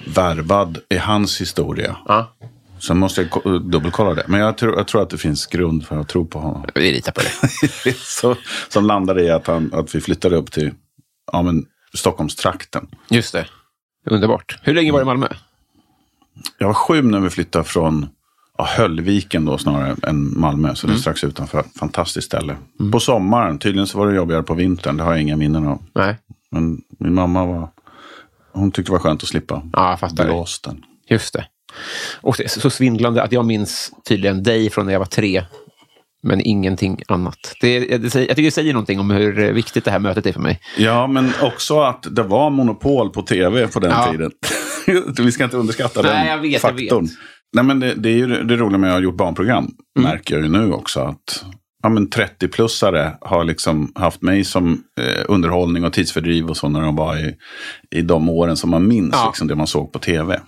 [0.07, 1.97] värvad i hans historia.
[2.09, 2.33] Ja.
[2.81, 4.25] Sen måste jag ko- dubbelkolla det.
[4.27, 6.65] Men jag tror, jag tror att det finns grund för att tro på honom.
[6.75, 7.93] Vi litar på det.
[7.99, 8.37] så,
[8.69, 10.71] som landade i att, han, att vi flyttade upp till
[11.33, 12.89] ja, men, Stockholmstrakten.
[13.11, 13.47] Just det.
[14.11, 14.59] Underbart.
[14.63, 15.29] Hur länge var du i Malmö?
[16.59, 18.07] Jag var sju när vi flyttade från
[18.59, 20.75] ja, Höllviken då snarare än Malmö.
[20.75, 21.65] Så det är strax utanför.
[21.79, 22.57] Fantastiskt ställe.
[22.93, 23.59] På sommaren.
[23.59, 24.97] Tydligen så var det jobbigare på vintern.
[24.97, 25.83] Det har jag inga minnen av.
[25.95, 26.17] Nej.
[26.51, 27.69] Men min mamma var...
[28.53, 30.25] Hon tyckte det var skönt att slippa Ja, jag fattar.
[30.25, 30.31] det.
[30.31, 30.85] blåsten.
[31.09, 31.45] Just det.
[32.21, 35.45] Och så svindlande att jag minns tydligen dig från när jag var tre.
[36.29, 37.39] Men ingenting annat.
[37.61, 40.41] Det, det, jag tycker det säger någonting om hur viktigt det här mötet är för
[40.41, 40.61] mig.
[40.79, 44.11] Ja, men också att det var monopol på tv på den Ja.
[44.13, 44.31] tiden.
[45.27, 47.05] Vi ska inte underskatta Nej, den jag vet, jag faktorn.
[47.05, 47.13] vet.
[47.53, 49.65] Nej, men det, det är ju det roliga med att ha gjort barnprogram.
[49.99, 50.11] Mm.
[50.11, 51.45] Märker jag ju nu också att
[51.83, 56.81] ja, men 30-plussare har liksom haft mig som eh, underhållning och tidsfördriv och så när
[56.81, 57.35] de var i,
[57.97, 59.27] i de åren som man minns Ja.
[59.27, 60.41] liksom, det man såg på tv.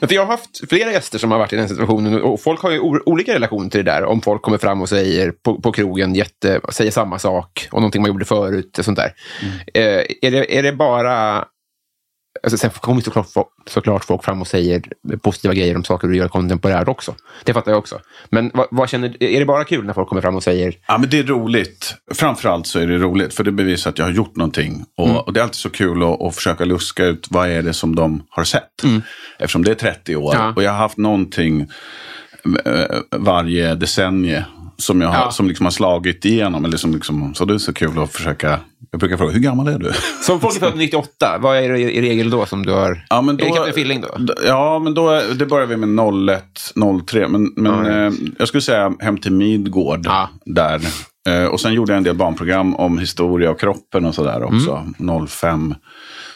[0.00, 2.60] Men för jag har haft flera gäster som har varit i den situationen och folk
[2.60, 4.04] har ju olika relation till det där.
[4.04, 8.02] Om folk kommer fram och säger på, på krogen, jätte, säger samma sak och någonting
[8.02, 8.78] man gjorde förut.
[8.78, 9.14] och Sånt där.
[9.74, 11.44] Eh, är, det, är det bara...
[12.42, 13.26] Alltså, sen kommer såklart,
[13.70, 14.82] såklart folk fram och säger
[15.22, 17.14] positiva grejer om saker du gör kontemporärt också.
[17.44, 18.00] Det fattar jag också.
[18.30, 20.98] Men vad, vad känner, är det bara kul när folk kommer fram och säger Ja,
[20.98, 21.94] men det är roligt.
[22.14, 24.84] Framförallt så är det roligt, för det bevisar att jag har gjort någonting.
[24.96, 25.16] Och, Mm.
[25.18, 27.94] och det är alltid så kul att, att försöka luska ut vad är det som
[27.96, 28.82] de har sett.
[29.38, 30.46] Eftersom det är 30 år Mm.
[30.46, 30.52] Ja.
[30.56, 31.60] och jag har haft någonting
[32.64, 34.44] eh, varje decennie
[34.78, 35.30] som, jag har, Ja.
[35.30, 36.64] som liksom har slagit igenom.
[36.64, 38.60] Eller som liksom, så det är så kul att försöka...
[38.90, 39.92] Jag brukar fråga, hur gammal är du?
[40.22, 43.06] Som folk är födda 98, vad är det i regel då som du har...
[43.10, 44.34] Ja, men Är det Kapten Filling då?
[44.46, 46.44] Ja, men då, det börjar vi med 01,
[47.06, 47.28] 03.
[47.28, 48.06] Men, men ja.
[48.06, 50.00] eh, jag skulle säga Hem till Midgård.
[50.04, 50.28] Ja.
[50.44, 50.80] Där.
[51.28, 54.86] Eh, och sen gjorde jag en del barnprogram om historia och kroppen och sådär också.
[55.00, 55.26] Mm.
[55.26, 55.74] 05.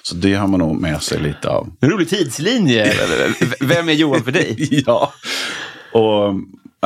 [0.02, 1.68] Så det har man nog med sig lite av.
[1.80, 2.92] En rolig tidslinje.
[3.60, 4.56] Vem är Johan för dig?
[4.86, 5.12] ja.
[5.92, 6.34] Och,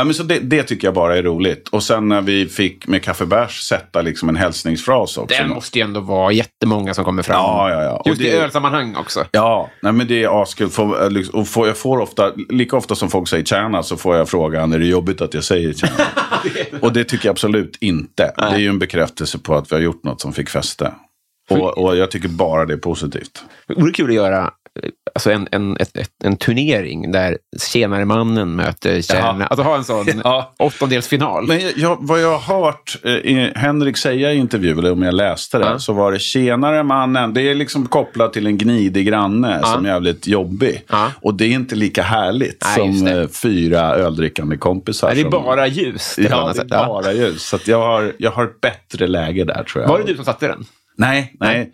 [0.01, 1.69] ja, men så det, det tycker jag bara är roligt.
[1.69, 5.43] Och sen när vi fick med kaffebärs sätta liksom en hälsningsfras också.
[5.43, 7.37] Det måste ju ändå vara jättemånga som kommer fram.
[7.37, 8.03] Ja, ja, ja.
[8.07, 9.25] Just i det- ölsammanhang också.
[9.33, 10.71] Ja, nej, men det är askul.
[10.79, 14.17] Eh, liksom- Och får, jag får ofta, lika ofta som folk säger tjäna så får
[14.17, 15.95] jag frågan, är det jobbigt att jag säger tjäna?
[16.81, 18.33] och det tycker jag absolut inte.
[18.37, 20.93] Det är ju en bekräftelse på att vi har gjort något som fick fäste.
[21.51, 23.45] Och, och jag tycker bara det är positivt.
[23.69, 24.51] Det vore kul att göra
[25.14, 25.90] alltså en, en, ett,
[26.25, 27.38] en turnering där
[27.73, 29.37] Tjänare mannen möter Tjärna.
[29.40, 29.47] Ja.
[29.47, 30.55] Alltså ha en sån Ja.
[30.59, 31.47] åttondelsfinal.
[31.47, 35.59] Men jag- vad jag har hört eh, Henrik säga i intervju, eller om jag läste
[35.59, 35.79] det, Ja.
[35.79, 37.35] så var det tjenare mannen.
[37.35, 40.83] Det är liksom kopplat till en gnidig granne som är jävligt jobbig.
[40.88, 41.12] Ja.
[41.23, 45.09] Och det är inte lika härligt Nej, som eh, fyra öldrickande kompisar.
[45.09, 46.14] Nej, det är bara ljus.
[46.19, 46.66] Ja, det är.
[46.71, 46.87] Ja.
[46.87, 47.43] bara ljus.
[47.43, 49.88] Så jag, har, jag har ett bättre läge där tror jag.
[49.88, 50.64] Var det du som satte den?
[51.01, 51.73] Nej, nej.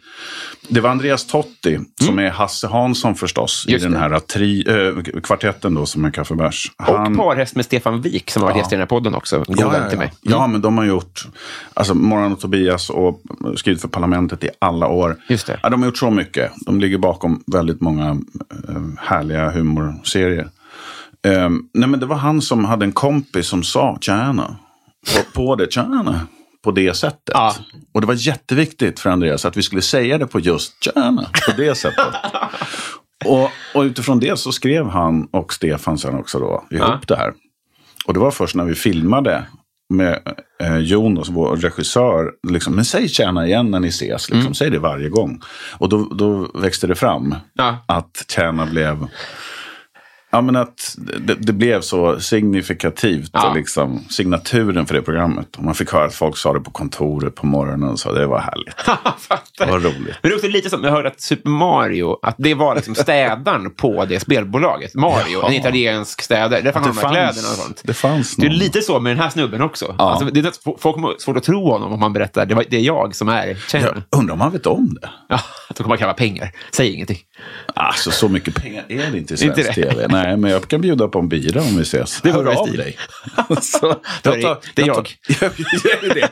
[0.69, 3.73] Det var Andreas Totti, som är Hasse Hansson förstås, Mm.
[3.73, 6.73] Just i den här tri, äh, kvartetten då som är kaffebärs.
[6.79, 6.87] Och
[7.17, 9.39] parhäst med Stefan Wik som har varit gäst i den här podden också.
[9.47, 10.05] God Ja, vän ja, till ja.
[10.05, 10.12] mig.
[10.23, 11.27] ja, men de har gjort,
[11.75, 13.21] alltså Morgon och Tobias och
[13.57, 15.17] skrivit för Parlamentet i alla år.
[15.29, 15.61] Just det.
[15.62, 16.53] Ja, de har gjort så mycket.
[16.67, 18.09] De ligger bakom väldigt många
[18.69, 20.49] eh, härliga humorserier.
[21.27, 24.57] Eh, nej, men det var han som hade en kompis som sa tjena.
[25.15, 26.21] På, på det, tjena.
[26.66, 27.31] På det sättet.
[27.35, 27.55] Ja.
[27.94, 31.31] Och det var jätteviktigt för Andreas att vi skulle säga det på just tjena.
[31.46, 32.07] På det sättet.
[33.24, 37.00] och, och utifrån det så skrev han och Stefan sen också då ihop Ja.
[37.07, 37.33] det här.
[38.07, 39.46] Och det var först när vi filmade
[39.94, 40.18] med
[40.62, 44.79] eh, Jonas, vår regissör, liksom, men säg tjäna igen när ni ses, liksom, säg det
[44.79, 45.40] varje gång.
[45.79, 47.85] Och då, då växte det fram Ja.
[47.88, 49.07] att tjäna blev,
[50.37, 53.49] ja men att det, det blev så signifikativt, Ja.
[53.51, 55.57] och liksom, signaturen för det programmet.
[55.57, 58.38] Och man fick höra att folk sa det på kontoret på morgonen, så det var
[58.38, 58.75] härligt.
[59.59, 59.96] Det var roligt.
[59.96, 62.94] Men det är också lite som, jag hörde att Super Mario, att det var liksom
[62.94, 64.94] städaren på det spelbolaget.
[64.94, 65.49] Mario, Ja.
[65.49, 66.61] en italiensk städare.
[66.61, 67.81] Där de här fanns- kläderna och sånt.
[67.85, 68.59] det fanns Det är någon.
[68.59, 69.94] lite så med den här snubben också.
[69.99, 70.11] Ja.
[70.11, 72.77] Alltså, det är folk har svårt att tro honom om han berättar det, var, det
[72.77, 73.57] är jag som är.
[73.72, 75.09] Jag undrar om han vet om det?
[75.29, 75.40] Ja,
[75.77, 76.51] de kommer att kräva pengar.
[76.72, 77.18] Säg ingenting.
[77.75, 79.90] Alltså så mycket pengar är det inte i Inte svensk det.
[79.90, 80.07] tv.
[80.09, 82.20] Nej, men jag kan bjuda på en bira om vi ses.
[82.22, 82.96] Det vore av dig.
[83.62, 85.09] så, Då är det- det är jag.
[86.14, 86.31] det.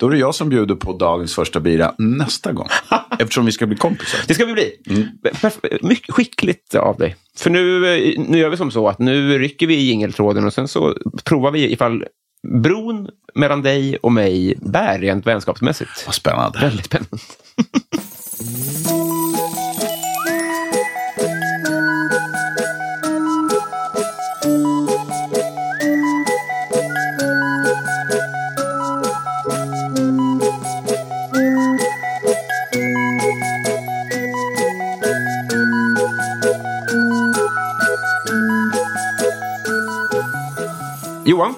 [0.00, 2.68] Då är det jag som bjuder på dagens första bira nästa gång.
[3.18, 4.20] Eftersom vi ska bli kompisar.
[4.28, 4.72] Det ska vi bli.
[4.86, 5.08] Mm.
[5.82, 7.16] Mycket skickligt av dig.
[7.38, 10.52] För nu, eh, nu gör vi som så att nu rycker vi i jingeltråden och
[10.52, 12.04] sen så provar vi ifall
[12.62, 15.90] bron mellan dig och mig bär rent vänskapsmässigt.
[16.06, 16.58] Vad spännande.
[16.60, 17.18] Väldigt spännande.
[41.30, 41.54] Johan,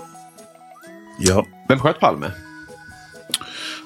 [1.18, 1.46] Ja.
[1.68, 2.30] vem sköt Palme?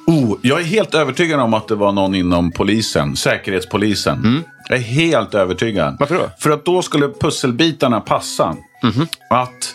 [0.06, 4.44] Oh, jag är helt övertygad om att det var någon inom polisen, Säkerhetspolisen.
[4.68, 5.96] Jag är helt övertygad.
[6.00, 6.30] Varför då?
[6.38, 8.56] För att då skulle pusselbitarna passa.
[9.30, 9.74] Att,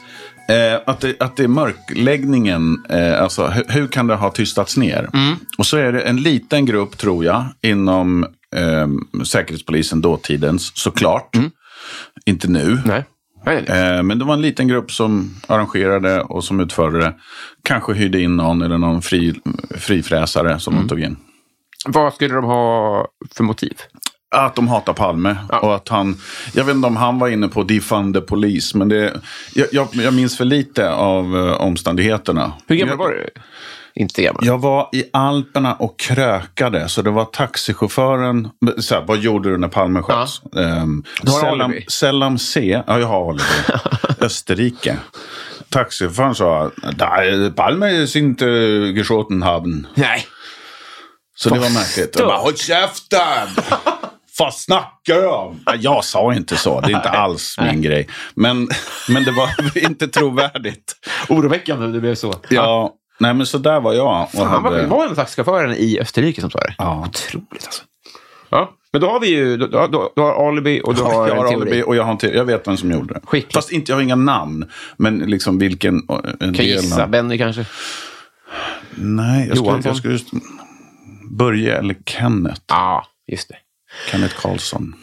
[0.49, 4.77] eh, att, det, att det är mörkläggningen, eh, alltså hur, hur kan det ha tystats
[4.77, 5.09] ner?
[5.57, 8.23] Och så är det en liten grupp, tror jag, inom
[8.55, 8.87] eh,
[9.23, 11.35] Säkerhetspolisen dåtidens, såklart.
[12.25, 12.81] Inte nu.
[12.85, 13.03] Nej.
[13.45, 17.13] Eh, Men det var en liten grupp som arrangerade och som utförde det.
[17.63, 19.33] Kanske hyrde in någon eller någon fri,
[19.75, 21.17] frifräsare som de tog in.
[21.85, 23.77] Vad skulle de ha för motiv?
[24.35, 25.35] Att de hatar Palme.
[25.61, 26.17] Och att han,
[26.53, 28.77] jag vet inte om han var inne på defund the police.
[28.77, 29.13] Men det,
[29.53, 32.53] jag, jag, jag minns för lite av eh, omständigheterna.
[32.67, 33.29] Hur gammal var du?
[33.95, 34.45] Inte gammal.
[34.45, 36.89] Jag var i Alperna och krökade.
[36.89, 38.49] Så det var taxichauffören.
[38.79, 40.41] Så här, vad gjorde du när Palme sköts?
[40.51, 41.73] Um, Du har Selam.
[41.87, 42.83] Selam C.
[42.87, 43.43] Ja, jag har alibi.
[44.25, 44.97] Österrike.
[45.69, 47.09] Taxichauffören sa, "Da,
[47.55, 48.45] Palme ist inte
[48.95, 49.87] geschoten haben.
[49.95, 50.25] Nej.
[51.35, 52.15] Så det var märkligt.
[52.19, 53.47] Jag bara, håll käften!
[54.39, 55.59] Vad snackar du om?
[55.65, 56.81] Ja, Jag sa inte så.
[56.81, 58.07] Det är inte alls min grej.
[58.35, 58.69] Men,
[59.09, 60.95] men det var inte trovärdigt.
[61.29, 62.33] Oroväckande det blev så.
[62.49, 64.27] Ja, nej men så där var jag.
[64.33, 66.75] Och var, hade- var en taxichauffören i Österrike som sa det.
[66.77, 67.05] Ja.
[67.07, 67.83] Otroligt alltså.
[68.49, 71.35] Ja, men då har vi ju, du, du, du har alibi och du har jag
[71.35, 71.61] har en teori.
[71.61, 73.19] alibi och jag, har en te- jag vet vem som gjorde det.
[73.25, 73.53] Skickligt.
[73.53, 74.65] Fast inte, jag har inga namn.
[74.97, 77.65] Men liksom vilken eh, en Kan del gissa, Benny kanske?
[78.95, 80.27] Nej, jag skulle, jag skulle just...
[81.31, 82.61] Börje eller Kenneth.
[82.67, 83.55] Ja, just det.
[84.11, 84.95] Kenneth Karlsson.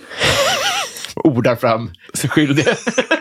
[1.16, 1.90] Ordar fram
[2.28, 2.64] skyldig.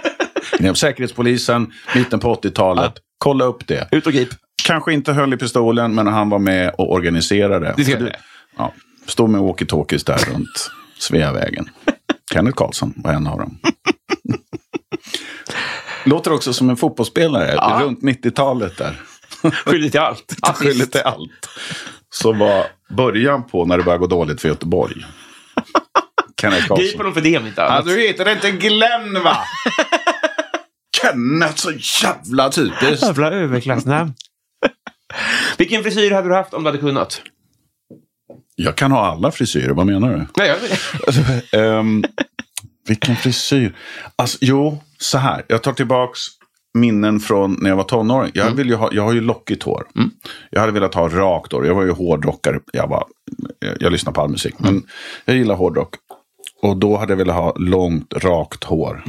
[0.60, 2.94] Inom Säkerhetspolisen, mitten på 80-talet.
[3.18, 3.88] Kolla upp det.
[3.92, 4.30] Ut och grip.
[4.68, 7.74] Kanske inte höll i pistolen, men han var med och organiserade.
[7.78, 8.16] Det ska säga.
[8.58, 8.74] ja,
[9.06, 11.70] Stod med walkie-talkies där runt Sveavägen.
[12.34, 13.58] Kenneth Karlsson var en av dem.
[16.04, 17.80] Låter också som en fotbollsspelare Ja.
[17.84, 19.02] runt 90-talet där.
[19.66, 20.36] Skyldig till allt.
[20.56, 21.50] Skyldig till allt.
[22.10, 24.96] Så var början på när det började gå dåligt för Göteborg.
[26.42, 26.98] Kenneth Karlsson.
[26.98, 27.86] honom för det om inte Ja, annat.
[27.86, 29.38] du heter inte Glenn va?
[31.02, 31.72] Kenneth, så
[32.04, 33.02] jävla typiskt.
[33.06, 34.14] Jävla överklassnamn.
[35.58, 37.22] Vilken frisyr hade du haft om du hade kunnat?
[38.56, 40.26] Jag kan ha alla frisyrer, vad menar du?
[40.38, 41.54] Nej, jag vet.
[41.54, 42.04] Ehm,
[42.88, 43.76] vilken frisyr.
[44.16, 45.46] Alltså, jo, så här.
[45.48, 46.20] Jag tar tillbaks
[46.74, 48.32] minnen från när jag var tonåring.
[48.34, 49.88] Jag, vill ju ha, jag har ju lockigt hår.
[50.50, 51.66] Jag hade velat ha rakt hår.
[51.66, 52.60] Jag var ju hårdrockare.
[52.74, 53.06] Jag, var,
[53.60, 54.56] jag, jag lyssnar på all musik.
[54.58, 54.84] Men
[55.26, 55.96] jag gillar hårdrock.
[56.62, 59.04] Och då hade jag velat ha långt, rakt hår.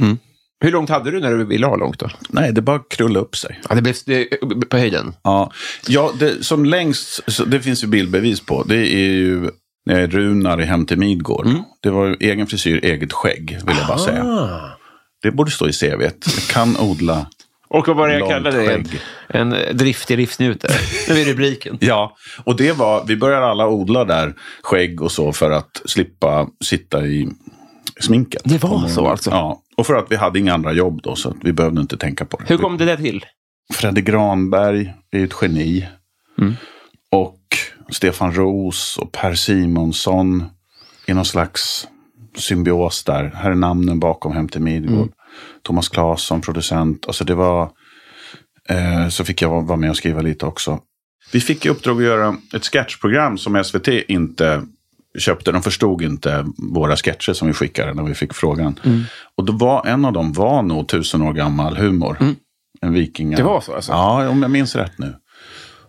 [0.61, 2.09] Hur långt hade du när du ville ha långt då?
[2.29, 3.59] Nej, det bara krulla upp sig.
[3.69, 4.25] Ja, det blev det,
[4.69, 5.13] på höjden.
[5.23, 5.51] Ja,
[5.87, 8.63] ja det, som längst, det finns ju bildbevis på.
[8.63, 9.49] Det är ju
[9.85, 11.47] när är Runar i Hem till Midgård.
[11.81, 14.25] Det var ju egen frisyr, eget skägg, vill jag bara säga.
[15.21, 16.01] Det borde stå i CV.
[16.01, 16.13] Jag
[16.49, 17.27] kan odla.
[17.67, 18.83] Och vad var det jag kallade det?
[19.27, 20.71] En, en driftig livsnjutare.
[21.09, 21.77] Nu är rubriken.
[21.81, 26.47] Ja, och det var, vi började alla odla där skägg och så för att slippa
[26.63, 27.29] sitta i
[27.99, 28.41] sminket.
[28.45, 29.29] Det var så alltså?
[29.29, 31.97] Ja, och för att vi hade inga andra jobb då så att vi behövde inte
[31.97, 32.45] tänka på det.
[32.47, 33.25] Hur kom det där till?
[33.73, 35.87] Fredde Granberg är ett geni.
[36.37, 36.55] Mm.
[37.11, 37.39] Och
[37.89, 40.45] Stefan Roos och Per Simonsson
[41.05, 41.87] i någon slags
[42.37, 43.31] symbios där.
[43.35, 44.97] Här är namnen bakom Hem till Midgård.
[44.97, 45.09] Mm.
[45.63, 47.07] Thomas Claesson, producent.
[47.07, 47.71] Alltså det var...
[48.69, 50.79] Eh, så fick jag vara med och skriva lite också.
[51.31, 54.63] Vi fick i uppdrag att göra ett sketchprogram som SVT inte
[55.17, 55.51] köpte.
[55.51, 58.79] De förstod inte våra sketcher som vi skickade när vi fick frågan.
[58.83, 59.03] Mm.
[59.37, 62.17] Och då var en av dem var nog tusen år gammal humor.
[62.81, 63.37] En vikinga.
[63.37, 63.91] Det var så, alltså?
[63.91, 65.15] Ja, om jag minns rätt nu.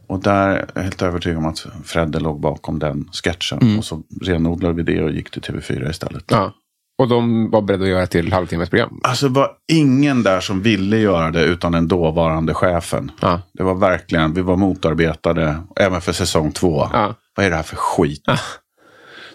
[0.09, 3.59] Och där är jag helt övertygad om att Fredde låg bakom den sketchen.
[3.63, 3.79] Mm.
[3.79, 6.25] Och så renodlade vi det och gick till TV4 istället.
[6.27, 6.53] Ja.
[6.99, 9.01] Och de var beredda att göra till halvtimmesprogram.
[9.03, 13.11] Alltså det var ingen där som ville göra det utan den dåvarande chefen.
[13.21, 13.41] Ja.
[13.53, 16.89] Det var verkligen, vi var motarbetade även för säsong två.
[16.93, 17.15] Ja.
[17.37, 18.25] Vad är det här för skit?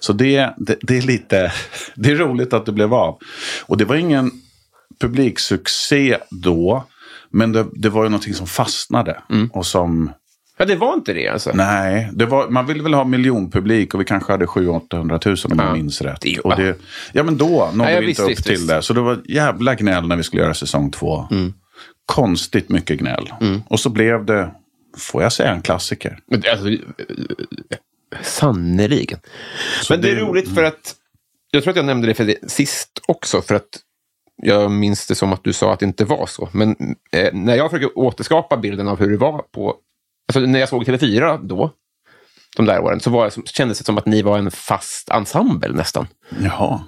[0.05, 1.51] Så det, det, det är lite,
[1.95, 3.17] det är roligt att det blev av.
[3.65, 4.31] Och det var ingen
[5.01, 6.83] publiksuccé då.
[7.31, 9.21] Men det, det var ju någonting som fastnade.
[9.29, 9.47] Mm.
[9.53, 10.11] Och som,
[10.57, 11.51] Ja, det var inte det alltså.
[11.53, 15.59] nej, det var, man ville väl ha miljonpublik och vi kanske hade 700 000 om
[15.59, 16.21] jag minns rätt.
[16.21, 16.77] Det och det,
[17.13, 18.67] ja men då nådde Ja, vi inte upp visst, till visst.
[18.67, 18.81] det.
[18.81, 21.27] Så det var jävla gnäll när vi skulle göra säsong två.
[21.31, 21.53] Mm.
[22.05, 23.33] konstigt mycket gnäll.
[23.41, 23.61] Mm.
[23.69, 24.51] Och så blev det,
[24.97, 26.19] får jag säga, en klassiker.
[26.51, 26.67] Alltså,
[28.23, 29.19] sannerligen.
[29.89, 30.95] Men det är roligt för att,
[31.51, 33.80] jag tror att jag nämnde det för det sist också, för att
[34.41, 36.49] jag minns det som att du sa att det inte var så.
[36.51, 36.75] Men
[37.12, 39.75] eh, när jag försöker återskapa bilden av hur det var på,
[40.28, 41.71] alltså när jag såg TV4 då,
[42.56, 45.73] de där åren, så var det, kändes det som att ni var en fast ensemble
[45.73, 46.08] nästan.
[46.41, 46.84] Jaha.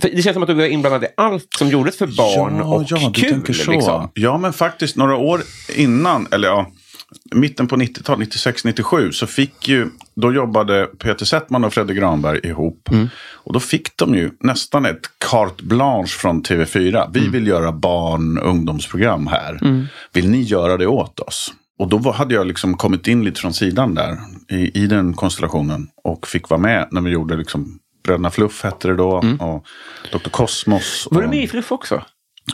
[0.00, 2.84] För det känns som att du var inblandad i allt som gjordes för barn och
[2.88, 3.30] ja, du kul.
[3.30, 3.70] tänker så.
[3.70, 4.10] Liksom.
[4.14, 5.42] Ja, men faktiskt några år
[5.76, 6.66] innan, eller ja,
[7.34, 12.88] mitten på 90-talet, 96-97, så fick ju, då jobbade Peter Settman och Fredrik Granberg ihop.
[12.90, 13.08] Mm.
[13.32, 17.10] Och då fick de ju nästan ett carte blanche från TV4.
[17.12, 17.32] Vi Mm.
[17.32, 19.58] vill göra barn och ungdomsprogram här.
[20.12, 21.52] Vill ni göra det åt oss?
[21.78, 24.16] Och då hade jag liksom kommit in lite från sidan där
[24.50, 25.88] i, i den konstellationen.
[26.04, 29.10] Och fick vara med när vi gjorde liksom Bröderna Fluff hette det då.
[29.40, 29.64] Och
[30.12, 30.30] Dr.
[30.30, 31.06] Kosmos.
[31.10, 31.14] Mm.
[31.16, 32.02] Var du och- med i Fluff också?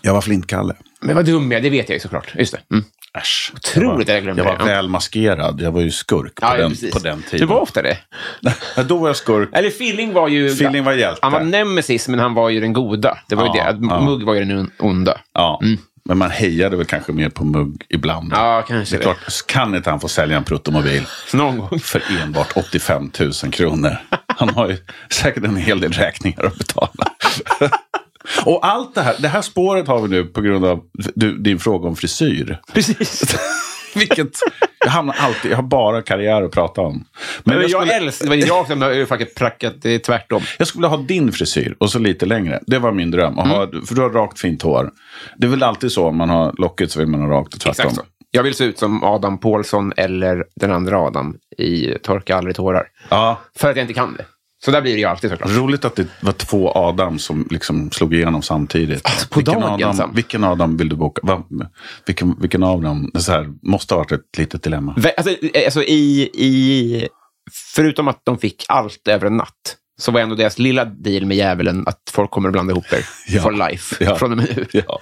[0.02, 0.74] Jag var Flintkalle.
[1.00, 2.34] Men vad dum jag det vet jag ju såklart.
[2.38, 2.60] Just det.
[2.74, 2.84] Mm.
[3.16, 3.52] Äsch.
[3.54, 4.70] Otroligt jag jag glömde var, jag var det.
[4.72, 4.76] Ja.
[4.76, 5.60] väl maskerad.
[5.60, 7.48] Jag var ju skurk på, Ja, ja, den, på den Du tiden.
[7.48, 7.98] var ofta det.
[8.76, 9.48] Ja, Då var jag skurk.
[9.52, 10.54] Eller Filling var ju...
[10.54, 11.18] Filling var hjälte.
[11.22, 13.18] Han var nemesis, men han var ju den goda.
[13.28, 13.86] Det var ju Ja, det.
[13.90, 14.00] Ja.
[14.00, 15.18] Mugg var ju den onda.
[15.34, 15.60] Ja.
[16.08, 18.32] Men man hejade väl kanske mer på Mugg ibland.
[18.32, 18.44] Mm.
[18.44, 21.78] Ja, kanske det klart, kan inte han få sälja en pruttomobil Någon gång.
[21.80, 23.96] för enbart 85 000 kronor?
[24.26, 24.76] Han har ju
[25.10, 26.90] säkert en hel del räkningar att betala.
[28.44, 30.80] Och allt det här, det här spåret har vi nu på grund av
[31.14, 32.60] du, din fråga om frisyr.
[32.74, 33.36] Precis.
[33.94, 34.28] Vilket,
[34.84, 37.04] jag hamnar alltid, jag har bara karriär att prata om.
[37.44, 38.34] Men jag, skulle- älskar...
[38.34, 40.42] Jag som har faktiskt prackat det tvärtom.
[40.58, 42.60] Jag skulle ha din frisyr och så lite längre.
[42.66, 43.38] Det var min dröm.
[43.38, 44.90] Att ha, för du har rakt fint hår.
[45.36, 47.60] Det är väl alltid så om man har lockigt så vill man ha rakt och
[47.60, 47.86] tvärtom.
[47.86, 48.02] Exakt så.
[48.30, 52.86] Jag vill se ut som Adam Pålsson eller den andra Adam i Torka aldrig tårar.
[53.08, 54.24] Ja, För att jag inte kan det.
[54.66, 55.50] Så där blir det ju alltid såklart.
[55.50, 59.00] roligt att det var två Adam som liksom slog igenom samtidigt.
[59.04, 61.20] Alltså, på vilken, dagen Adam, sam- vilken Adam vill du boka?
[61.24, 61.42] Va,
[62.06, 63.10] vilken, vilken av dem?
[63.18, 64.94] Så här, måste ha varit ett litet dilemma.
[65.16, 67.08] Alltså, eh, alltså i, i...
[67.74, 71.36] Förutom att de fick allt över en natt, så var ändå deras lilla deal med
[71.36, 73.42] djävulen att folk kommer att blanda ihop er Ja.
[73.42, 74.16] for life Ja.
[74.16, 74.66] från och med nu.
[74.86, 74.98] Ja.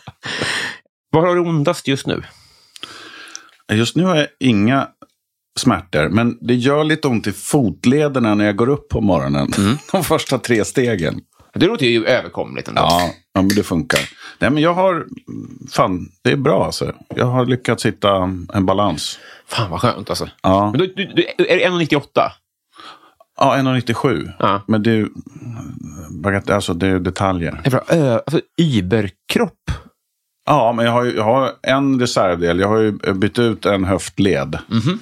[1.10, 2.22] Vad har du ondast just nu?
[3.72, 4.88] Just nu har jag inga
[5.58, 9.52] smärtor, men det gör lite ont i fotlederna när jag går upp på morgonen.
[9.58, 9.76] Mm.
[9.92, 11.20] De första tre stegen.
[11.54, 12.80] Det låter ju överkomligt ändå.
[12.80, 14.00] Ja, ja men det funkar.
[14.38, 15.06] Nej, men jag har...
[15.72, 16.92] Fan, det är bra alltså.
[17.14, 18.16] Jag har lyckats hitta
[18.54, 19.18] en balans.
[19.46, 20.28] Fan vad skönt alltså.
[20.42, 22.30] Ja, Men du, du, du, är det 1,98?
[23.36, 24.32] ja 1,97.
[24.38, 24.62] Ja.
[24.66, 25.08] Men det
[26.50, 27.60] alltså, det är detaljer.
[27.64, 27.82] Det är bra.
[27.88, 29.70] Ö, alltså, überkropp.
[30.46, 32.60] Ja, men jag har, jag har en reservdel.
[32.60, 34.58] Jag har ju bytt ut en höftled.
[34.68, 34.98] Mhm.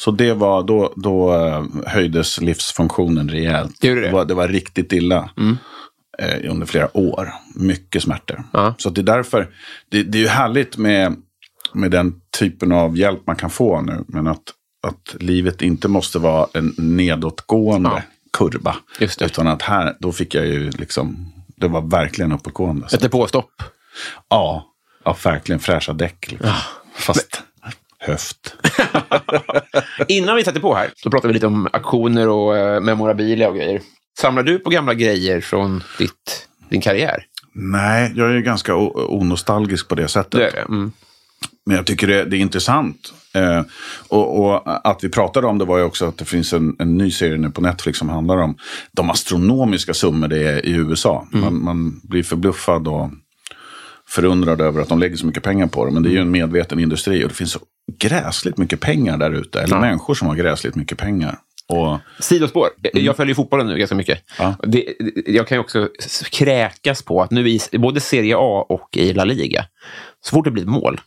[0.00, 3.76] Så det var, då, då eh, höjdes livsfunktionen rejält.
[3.80, 3.88] Det?
[3.88, 4.12] Mm.
[4.12, 5.30] var, det var riktigt illa.
[6.18, 7.32] Eh, under flera år.
[7.54, 8.44] Mycket smärtor.
[8.52, 8.74] Ja.
[8.78, 9.48] Så det är därför,
[9.88, 11.16] det, det är ju härligt med,
[11.72, 14.04] med den typen av hjälp man kan få nu.
[14.08, 14.42] Men att,
[14.86, 18.02] att livet inte måste vara en nedåtgående Ja.
[18.32, 18.76] kurva.
[19.20, 22.82] Utan att här, då fick jag ju liksom, det var verkligen uppåtgående.
[22.82, 22.88] Så.
[22.88, 23.62] Sätter på stopp.
[24.28, 24.66] Ja,
[25.04, 26.30] ja verkligen fräscha däck.
[26.30, 26.50] Liksom.
[26.94, 27.42] Fast
[28.00, 28.54] höft.
[30.08, 33.56] Innan vi sätter på här så pratade vi lite om aktioner och eh, memorabilia och
[33.56, 33.80] grejer.
[34.18, 37.24] Samlar du på gamla grejer från ditt, din karriär?
[37.52, 40.30] Nej, jag är ju ganska onostalgisk på det sättet.
[40.32, 40.58] Det är det.
[40.68, 40.92] Mm.
[41.66, 43.12] Men jag tycker det, det är intressant.
[43.34, 43.62] Eh,
[44.08, 46.98] och, och att vi pratade om det var ju också att det finns en, en
[46.98, 48.56] ny serie nu på Netflix som handlar om
[48.92, 51.26] de astronomiska summor det är i USA.
[51.30, 53.10] Man, man blir förbluffad och
[54.10, 55.90] förundrad över att de lägger så mycket pengar på det.
[55.92, 57.60] Men det är ju en medveten industri och det finns så
[58.00, 59.60] gräsligt mycket pengar där ute.
[59.60, 59.80] Eller Ja.
[59.80, 61.38] människor som har gräsligt mycket pengar.
[61.68, 62.68] Och, Sidospår.
[62.92, 64.22] Jag följer fotbollen nu ganska mycket.
[64.38, 64.54] Ja.
[64.62, 64.84] Det,
[65.26, 65.88] jag kan ju också
[66.30, 69.64] kräkas på att nu i både Serie A och i La Liga,
[70.20, 71.00] så fort det blir mål,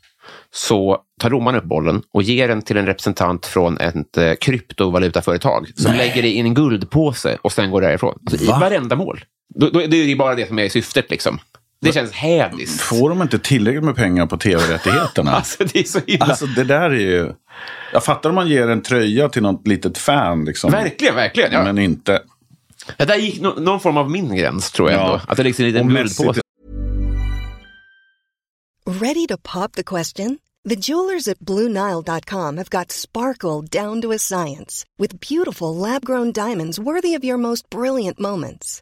[0.54, 5.72] så tar domaren upp bollen och ger den till en representant från ett eh, kryptovalutaföretag
[5.76, 8.20] som lägger det i en guldpåse och sen går därifrån.
[8.32, 8.58] Alltså, I Va?
[8.60, 9.24] varenda mål.
[9.56, 11.10] Då, då, det är ju bara det som är syftet.
[11.12, 11.40] liksom.
[11.84, 12.82] Det känns hädiskt.
[12.82, 15.32] får de inte tillräckligt med pengar på tv-rättigheterna?
[15.36, 16.26] Alltså, det är så himla...
[16.26, 17.34] Alltså det där är ju...
[17.94, 20.46] Jag fattar om man ger en tröja till något litet fan.
[20.46, 20.72] Liksom.
[20.72, 21.52] verkligen, verkligen.
[21.52, 21.64] Ja.
[21.64, 22.22] Men inte...
[22.98, 25.00] Det där gick no någon form av min gräns, tror jag.
[25.00, 25.04] Ja.
[25.06, 25.22] Ändå.
[25.28, 26.42] Att det läggs i en liten guldpåse.
[28.86, 30.38] Ready to pop the question?
[30.70, 36.32] The jewelers at BlueNile.com have got sparkle down to a science with beautiful lab grown
[36.32, 38.82] diamonds worthy of your most brilliant moments.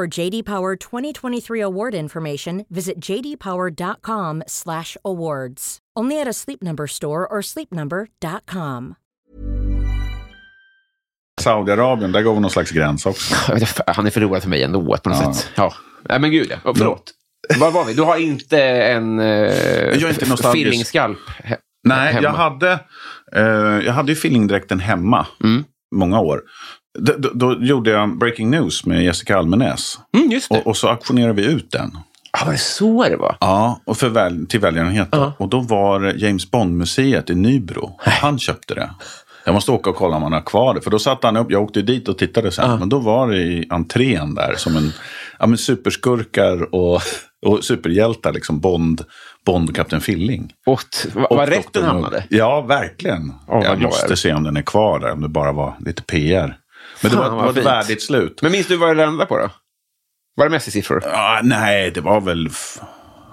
[0.00, 5.78] For JD Power 2023 award information, visit jdpower.com/awards.
[6.00, 8.94] Only at a Sleep Number store or sleepnumber.com.
[11.40, 13.34] Saudiarabien, där går vi någon slags gräns också.
[13.86, 15.34] Han är förlorad för mig ändå på något Ja.
[15.34, 15.48] sätt.
[15.54, 15.74] Ja.
[16.08, 16.56] Nej, men gud, ja.
[16.70, 17.12] Oh, förlåt.
[17.60, 17.94] Var var vi?
[17.94, 20.52] Du har inte en eh, nostalgisk.
[20.52, 22.22] fillingskalp he- Nej, hemma?
[22.24, 22.72] jag hade,
[23.36, 25.64] eh, jag hade ju fillingdräkten hemma Mm.
[25.94, 26.42] många år.
[26.98, 29.98] Då, då gjorde jag Breaking News med Jessica Almenäs.
[30.16, 30.40] Mm.
[30.50, 31.98] Och, och så auktionerade vi ut den.
[32.32, 33.36] Ah, var det så det var?
[33.40, 35.12] Ja, och för väl, till välgörenhet.
[35.12, 35.32] då.
[35.38, 37.96] Och då var James Bond-museet i Nybro.
[37.98, 38.90] Han köpte det.
[39.44, 40.80] Jag måste åka och kolla om han har kvar det.
[40.80, 42.78] För då satte han upp, jag åkte dit och tittade sen.
[42.78, 44.92] Men då var det i entrén där som en
[45.38, 47.02] ja, men superskurkar och,
[47.46, 48.32] och superhjältar.
[48.32, 49.04] Liksom Bond,
[49.46, 50.52] Bond Kapten Filling.
[50.66, 50.80] Och
[51.14, 52.24] vad Och vad rätt den hamnade?
[52.28, 53.32] Ja, verkligen.
[53.46, 55.12] glad jag måste se om den är kvar där.
[55.12, 56.56] Om det bara var lite PR.
[57.02, 58.42] Men det var, var ett värdigt slut.
[58.42, 59.50] Men minns du vad det landade på då?
[60.36, 61.02] Var det Messi-siffror?
[61.04, 62.48] Ja, nej, det var väl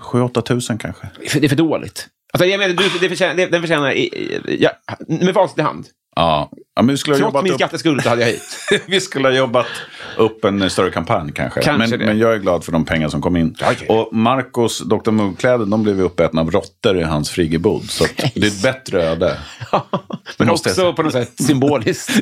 [0.02, 1.10] 7-8 tusen kanske.
[1.30, 2.08] För- Det är för dåligt.
[2.34, 3.92] Alltså, jag menar, du, det förtjänar, det, den förtjänar...
[3.92, 4.72] i- i- Ja,
[5.08, 5.86] med facit i hand.
[6.18, 7.60] Ja, ja men vi skulle ha Trots jobbat min upp...
[7.60, 8.58] skatteskuld hade jag hit.
[8.88, 9.66] vi skulle ha jobbat
[10.18, 11.62] upp en större kampanj kanske.
[11.62, 13.56] Kanske men, men jag är glad för de pengar som kom in.
[13.60, 13.94] Ja, ja.
[13.94, 15.12] Och Marcos Dr.
[15.12, 17.90] Mugg-kläder, de blev uppätna av råttor i hans friggebod.
[17.90, 19.38] Så det är ett bättre öde.
[20.38, 22.12] Men måste jag också på något sätt symboliskt.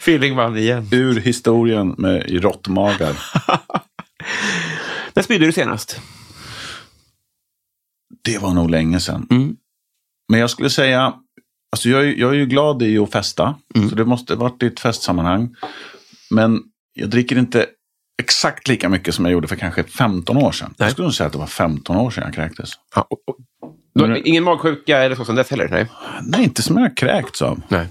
[0.00, 0.88] Filling vann igen.
[0.92, 3.16] Ur historien med råttmagar.
[5.14, 6.00] När spydde du senast?
[8.22, 9.26] Det var nog länge sedan.
[9.30, 9.56] Mm.
[10.28, 11.14] Men jag skulle säga,
[11.72, 13.54] alltså jag, är- jag är ju glad i att festa.
[13.74, 13.88] Mm.
[13.88, 15.54] Så det måste varit i ett festsammanhang.
[16.30, 16.62] Men
[16.94, 17.66] jag dricker inte
[18.22, 20.74] exakt lika mycket som jag gjorde för kanske 15 år sedan.
[20.78, 20.86] Nej.
[20.86, 22.70] Jag skulle nog säga att det var 15 år sedan jag kräktes.
[22.94, 23.36] Ja, och, och,
[23.94, 25.68] du har ingen magsjuka eller så som dess heller?
[25.68, 25.86] Nej.
[26.22, 27.62] Nej, inte som jag kräkts av.
[27.68, 27.86] Nej.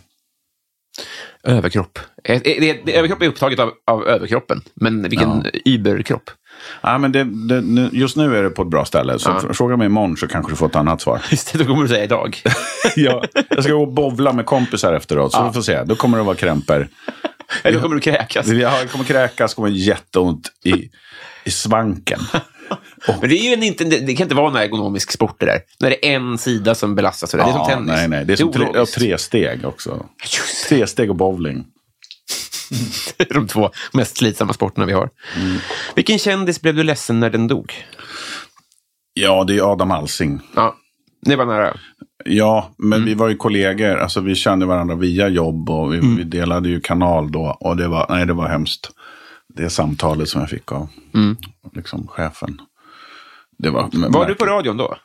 [1.43, 1.99] Överkropp.
[2.23, 6.29] Eh, Det, det, det, överkropp är upptaget av, av överkroppen, men vilken überkropp.
[6.81, 9.19] Ja, men det, det, just nu är det på ett bra ställe.
[9.19, 9.53] Så Ja.
[9.53, 11.21] fråga mig imorgon så kanske du får ett annat svar.
[11.31, 12.41] Just det, då kommer du säga idag.
[12.95, 15.31] ja, jag ska gå och bovla med kompisar efteråt.
[15.33, 15.83] Så vi får se.
[15.83, 16.87] Då kommer det vara krämpor.
[17.63, 18.47] Eller då kommer du kräkas.
[18.47, 20.89] Jag kommer kräkas, kommer jätteont i,
[21.43, 22.19] i svanken.
[23.21, 25.59] Men det, är ju inte, det, det kan inte vara en ergonomisk sport det där.
[25.79, 27.31] När det är en sida som belastas.
[27.31, 27.87] Det är som Ja, tennis.
[27.87, 28.25] Nej, nej.
[28.25, 30.05] Det är som tre, ja, tre steg också.
[30.69, 31.65] Tre steg och bowling.
[33.17, 35.09] Det är de två mest slitsamma sporterna vi har.
[35.35, 35.57] Mm.
[35.95, 37.85] Vilken kändis blev du ledsen när den dog?
[39.13, 40.39] Ja, det är Adam Alsing.
[40.55, 40.75] Ja,
[41.21, 41.77] det var nära.
[42.25, 43.97] Ja, men vi var ju kollegor.
[43.97, 47.57] Alltså, vi kände varandra via jobb och vi, vi delade ju kanal då.
[47.59, 48.91] Och det var, nej, det var hemskt.
[49.53, 50.87] Det samtalet som jag fick av
[51.75, 52.61] liksom, chefen.
[53.57, 54.97] Det var, Var du på radion då?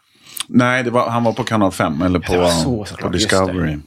[0.48, 3.08] Nej, var, han var på kanal 5 eller på, var så, på.
[3.08, 3.78] Discovery.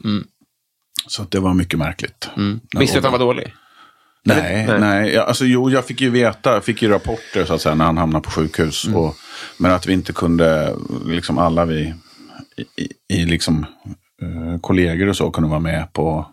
[1.08, 2.30] Så att det var mycket märkligt.
[2.80, 3.54] Visste du att han var dålig?
[4.28, 4.80] Nej, Nej.
[4.80, 5.14] nej.
[5.14, 7.86] Ja, alltså, jo, jag fick ju veta, jag fick ju rapporter så att säga, när
[7.86, 8.88] han hamnade på sjukhus.
[8.88, 9.00] Mm.
[9.00, 9.16] Och,
[9.58, 10.76] men att vi inte kunde,
[11.06, 11.94] liksom alla vi
[12.78, 13.66] i, i, liksom,
[14.22, 16.26] eh, kollegor och så kunde vara med på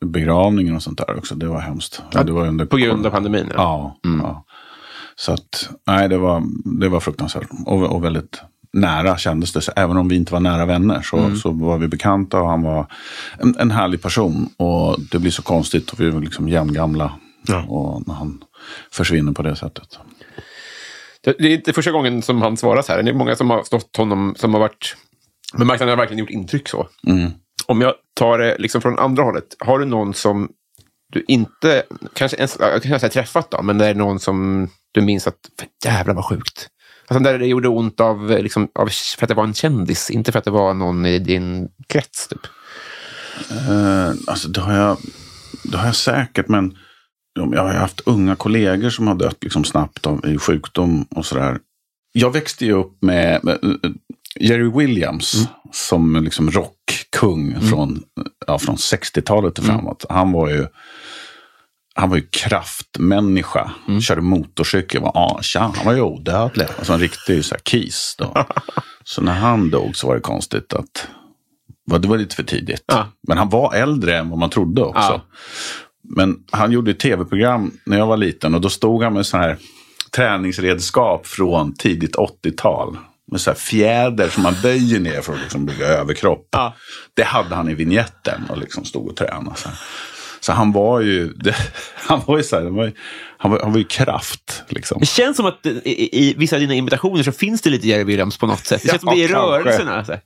[0.00, 1.34] begravningen och sånt där också.
[1.34, 2.02] Det var hemskt.
[2.12, 3.46] Ja, det var under, På grund av pandemin?
[3.54, 3.98] Ja.
[4.02, 4.44] Ja, ja.
[5.16, 6.42] Så att, nej, det var,
[6.80, 7.48] det var fruktansvärt.
[7.66, 9.60] Och, och väldigt nära kändes det.
[9.60, 12.62] Så även om vi inte var nära vänner så, så var vi bekanta och han
[12.62, 12.86] var
[13.38, 14.48] en, en härlig person.
[14.56, 17.12] Och det blir så konstigt och vi var liksom jämngamla.
[17.68, 18.44] Och när han
[18.92, 19.98] försvinner på det sättet.
[21.22, 23.02] Det är inte första gången som han svarar så här.
[23.02, 24.96] Det är många som har stått honom, som har varit...
[25.54, 26.88] Men marknaden har verkligen gjort intryck så.
[27.06, 27.30] Mm.
[27.66, 29.56] Om jag tar det liksom från andra hållet.
[29.58, 30.48] Har du någon som
[31.12, 31.82] du inte,
[32.12, 35.38] kanske ens, jag kan säga träffat då, men det är någon som du minns att,
[35.84, 36.68] jävlar vad sjukt.
[37.08, 40.32] Alltså där det gjorde ont av, liksom, av, för att det var en kändis, inte
[40.32, 42.28] för att det var någon i din krets.
[42.28, 42.46] Typ.
[43.50, 44.96] Eh, alltså det har, jag,
[45.64, 46.78] det har jag säkert, men
[47.34, 51.58] jag har haft unga kollegor som har dött liksom snabbt av, i sjukdom och sådär.
[52.12, 53.90] Jag växte ju upp med, med eh,
[54.40, 58.02] Jerry Williams som liksom rockkung från,
[58.46, 60.04] ja, från 60-talet och framåt.
[60.08, 60.66] Han var ju
[61.94, 63.70] han var ju kraftmänniska.
[64.00, 65.72] Körde motorcykel, var asha.
[65.76, 66.66] Han var ju odödlig.
[66.78, 68.14] Alltså en riktig så här, kis.
[68.18, 68.46] Då.
[69.04, 71.08] så när han dog så var det konstigt att
[71.86, 72.84] det var lite för tidigt.
[72.86, 73.06] Ja.
[73.28, 75.00] Men han var äldre än vad man trodde också.
[75.00, 75.22] Ja.
[76.04, 79.36] Men han gjorde ett tv-program när jag var liten och då stod han med så
[79.36, 79.56] här
[80.16, 82.98] träningsredskap från tidigt 80-tal.
[83.30, 86.48] Med så här fjäder som man böjer ner för att liksom bygga överkropp.
[86.50, 86.74] Ja.
[87.14, 89.56] Det hade han i vignetten och liksom stod och tränade.
[89.56, 89.68] Så,
[90.40, 91.54] så han var ju, det,
[91.94, 92.92] han var ju så här, han var,
[93.38, 94.62] han var, han var ju kraft.
[94.68, 95.00] Liksom.
[95.00, 98.04] Det känns som att i, i, vissa av dina imitationer så finns det lite Jerry
[98.04, 98.82] Williams på något sätt.
[98.82, 100.04] Det känns Ja, som det är i rörelserna.
[100.04, 100.20] Så här.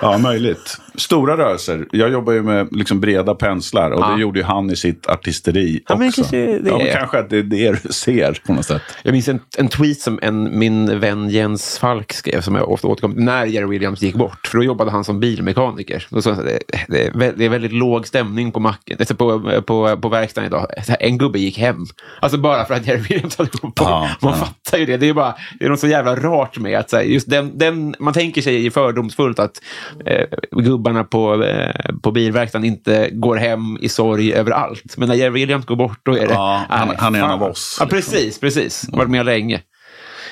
[0.00, 0.78] Ja, möjligt.
[0.94, 1.86] Stora rörelser.
[1.90, 4.06] Jag jobbar ju med liksom breda penslar och Ja.
[4.08, 6.22] det gjorde ju han i sitt artisteri Ja, också.
[6.22, 6.92] kanske det ja, är.
[6.92, 8.82] kanske att det är det du ser på något sätt.
[9.02, 12.88] Jag minns en, en tweet som en, min vän Jens Falk skrev, som jag ofta
[12.88, 14.46] återkom till, när Jerry Williams gick bort.
[14.46, 16.06] För då jobbade han som bilmekaniker.
[16.20, 20.66] Så det, det, är väldigt låg stämning på, macken, alltså på, på, på verkstaden idag.
[21.00, 21.86] En gubbe gick hem.
[22.20, 23.88] Alltså bara för att Jerry Williams hade gått bort.
[23.88, 24.38] Ja, man ja.
[24.38, 24.96] fattar ju det.
[24.96, 27.58] Det är, bara, det är något så jävla rart med att så här, just den,
[27.58, 29.60] den, man tänker sig fördomsfullt att
[30.06, 34.96] eh, gubbarna på, eh, på bilverkstaden inte går hem i sorg över allt.
[34.96, 36.34] Men när Jerry Williams går bort, då är det...
[36.34, 37.42] Ja, han- Nej, han är en fan.
[37.42, 38.12] av oss, Ja, liksom.
[38.12, 38.40] precis.
[38.40, 38.84] precis.
[38.92, 39.60] Varit med länge.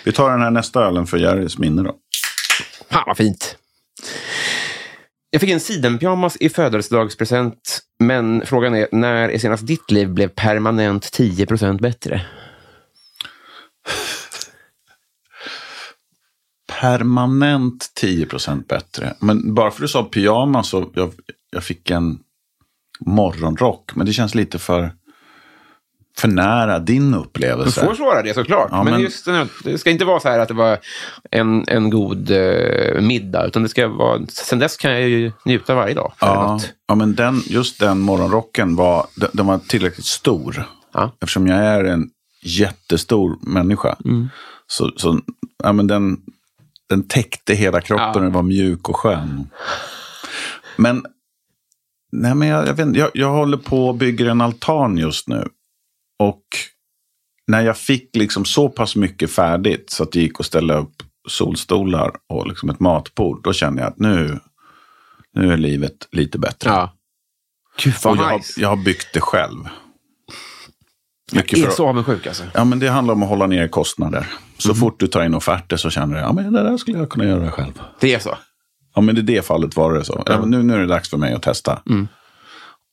[0.05, 1.95] Vi tar den här nästa ölen för Jerrys minne då.
[2.91, 3.57] Fan vad fint.
[5.31, 10.29] Jag fick en sidenpyjamas i födelsedagspresent, men frågan är när är senast ditt liv blev
[10.29, 12.21] permanent 10% bättre?
[16.83, 19.15] Permanent 10% bättre.
[19.19, 21.13] Men bara för att du sa pyjamas så jag,
[21.51, 22.19] jag fick en
[23.01, 23.91] morgonrock.
[23.97, 24.91] Men det känns lite för,
[26.19, 27.87] för nära din Du upplevelse.
[27.87, 28.69] får svara det såklart.
[28.71, 29.29] Ja, men men- just
[29.65, 30.79] det ska inte vara så här att det var
[31.31, 34.27] en, en god eh, middag, utan det ska vara...
[34.27, 36.13] Sen dess kan jag ju njuta varje dag.
[36.21, 40.65] Ja, ja, men den, just den morgonrocken var, den, den var tillräckligt stor.
[40.95, 41.13] Ja.
[41.21, 42.11] Eftersom jag är en
[42.43, 43.97] jättestor människa.
[44.05, 44.29] Mm.
[44.67, 45.21] Så, så
[45.63, 46.17] ja, men den,
[46.93, 48.15] den täckte hela kroppen Ja.
[48.15, 49.49] och den var mjuk och skön.
[50.77, 51.05] Men,
[52.13, 55.49] nej, men jag, jag, vet, jag, jag håller på och bygger en altan just nu.
[56.19, 56.43] Och
[57.47, 61.03] när jag fick liksom så pass mycket färdigt så att det gick att ställa upp
[61.29, 63.43] solstolar och liksom ett matbord.
[63.43, 64.41] Då kände jag att nu,
[65.35, 66.71] nu är livet lite bättre.
[66.71, 66.93] Ja.
[67.83, 68.61] Gud vad Och jag, har, nice.
[68.61, 69.69] jag har byggt det själv.
[71.33, 72.45] Mycket Jag är för- så avundsjuk alltså.
[72.55, 74.27] Ja, men det handlar om att hålla ner kostnader.
[74.59, 74.77] Så Mhm.
[74.77, 77.25] fort du tar in offerter så känner du ja, men det där skulle jag kunna
[77.25, 77.73] göra själv.
[78.01, 78.35] Det är så?
[78.95, 80.23] Ja, men i det fallet var det så.
[80.29, 81.83] Men nu, nu är det dags för mig att testa.
[81.91, 82.09] Mm.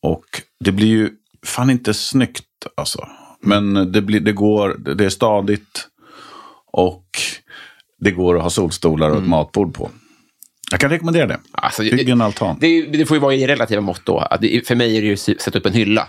[0.03, 0.25] Och
[0.63, 1.09] det blir ju
[1.45, 2.45] fan inte snyggt
[2.77, 3.07] alltså.
[3.41, 5.87] Men det, blir, det går, det är stadigt.
[6.71, 7.05] Och
[7.99, 9.23] det går att ha solstolar och Mm.
[9.23, 9.89] ett matbord på.
[10.71, 11.39] Jag kan rekommendera det.
[11.51, 12.57] Alltså, Bygg en altan.
[12.61, 14.27] Det, det får ju vara i relativa mått då.
[14.67, 16.07] För mig är det ju att sätta upp en hylla.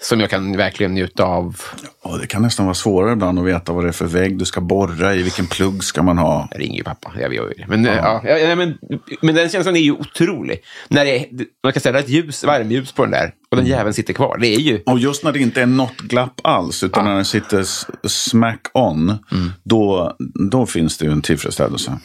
[0.00, 1.56] Som jag kan verkligen njuta av.
[2.02, 4.44] Och det kan nästan vara svårare ibland att veta vad det är för vägg du
[4.44, 5.22] ska borra i.
[5.22, 6.48] Vilken plugg ska man ha?
[6.50, 7.12] Jag ringer ju pappa.
[7.20, 7.64] Jag gör ju det.
[7.68, 8.20] Men, ja.
[8.24, 8.78] Ja, ja, men,
[9.20, 10.60] men den känslan är ju otrolig.
[10.88, 11.26] När det,
[11.62, 14.38] man kan ställa ett ljus, varmljus på den där och den jäveln sitter kvar.
[14.38, 14.82] Det är ju...
[14.86, 17.64] Och just när det inte är något glapp alls, utan när den sitter
[18.08, 19.18] smack on,
[19.62, 20.16] då,
[20.50, 21.98] då finns det ju en tillfredsställelse.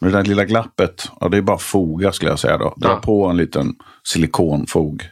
[0.00, 2.74] Men det där lilla glappet, ja, det är bara foga skulle jag säga då.
[2.76, 2.96] Dra Ja.
[2.96, 3.74] på en liten
[4.04, 5.02] silikonfog.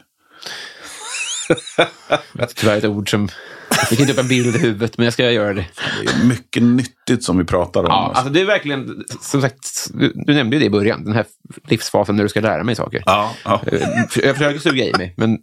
[2.54, 3.28] Tyvärr ett ord som...
[3.70, 5.66] Jag fick inte upp en bild i huvudet, men jag ska göra det.
[6.04, 7.86] Det är mycket nyttigt som vi pratar om.
[7.86, 8.18] Ja, alltså.
[8.20, 11.26] alltså det är verkligen, som sagt, du, du nämnde ju det i början, den här
[11.68, 13.02] livsfasen när du ska lära mig saker.
[13.06, 13.60] ja, ja.
[13.72, 13.88] Eh,
[14.24, 15.38] Jag försöker suga i mig, men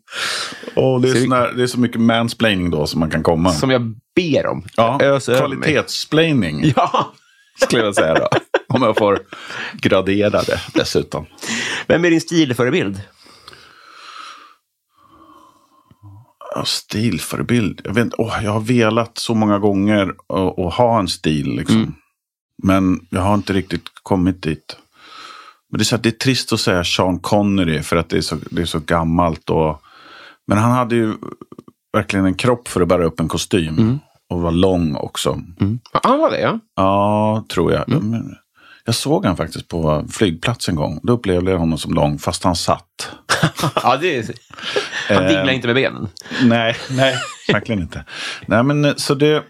[0.75, 3.53] Och det, är Så där, det är så mycket mansplaining då som man kan komma.
[3.53, 3.81] som jag
[4.15, 4.65] ber om.
[4.75, 7.13] ja, kvalitetsplaining Ja!
[7.63, 8.27] skulle jag säga då.
[8.67, 9.19] Om jag får
[9.73, 11.25] gradera det dessutom.
[11.87, 13.01] Vem är din stilförebild?
[16.39, 17.81] Ja, stilförebild.
[17.83, 20.13] Jag, vet, åh, jag har velat så många gånger
[20.67, 21.55] att ha en stil.
[21.55, 21.95] Liksom.
[22.63, 24.77] Men jag har inte riktigt kommit dit.
[25.69, 28.21] Men det är, så det är trist att säga Sean Connery för att det är
[28.21, 29.49] så, det är så gammalt.
[29.49, 29.81] Och,
[30.47, 31.13] men han hade ju
[31.93, 33.77] verkligen en kropp för att bära upp en kostym.
[34.29, 35.41] Och var lång också.
[35.93, 36.59] Ja, han var det, ja.
[36.75, 37.83] Ja, tror jag.
[38.03, 38.35] Men
[38.85, 40.99] Jag såg han faktiskt på flygplats en gång.
[41.03, 43.09] Då upplevde jag honom som lång, fast han satt.
[43.75, 44.25] ja det är...
[45.13, 46.07] Han dinglar inte med benen.
[46.43, 47.15] Nej, nej,
[47.51, 48.05] verkligen inte.
[48.45, 49.43] Nej, men eh, så det...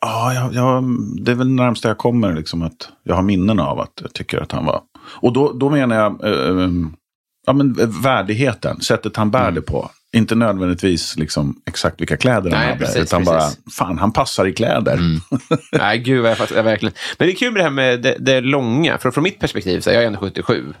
[0.00, 0.84] Ja, jag, jag,
[1.24, 4.40] det är väl närmast jag kommer, liksom, att jag har minnen av att jag tycker
[4.40, 4.80] att han var...
[5.02, 6.70] Och då, då menar jag eh, eh,
[7.46, 9.90] ja, men värdigheten, sättet han bär det på.
[10.12, 13.56] Inte nödvändigtvis liksom, exakt vilka kläder han Nej, hade, precis, utan precis.
[13.56, 15.00] bara, fan, han passar i kläder.
[15.72, 16.94] Nej, gud vad jag fattar, verkligen.
[17.18, 18.98] Men det är kul med det här med det, det långa.
[18.98, 20.74] För från mitt perspektiv, så är jag är 1,77.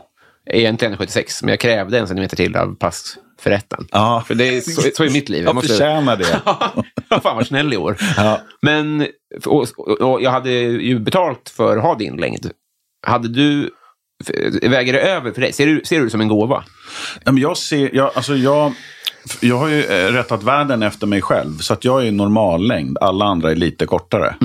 [0.46, 3.86] Egentligen 1,76, men jag krävde en centimeter till av passförrättaren.
[3.90, 4.24] Ja.
[4.26, 5.44] För det är, så, så är mitt liv.
[5.44, 6.40] Jag förtjänar det.
[7.08, 7.96] Ja, Fan vad snäll i år.
[8.16, 8.40] Ja.
[8.62, 9.06] Men
[9.44, 9.66] och,
[10.00, 12.50] och, jag hade ju betalt för att ha din längd.
[13.06, 13.70] Hade du
[14.62, 15.52] väger det över för dig?
[15.52, 16.64] Ser du, ser du det som en gåva?
[17.24, 18.72] Ja, men jag, ser, jag, alltså jag,
[19.40, 21.58] jag har ju eh, rättat världen efter mig själv.
[21.58, 22.98] Så att jag är normallängd.
[23.00, 24.36] Alla andra är lite kortare.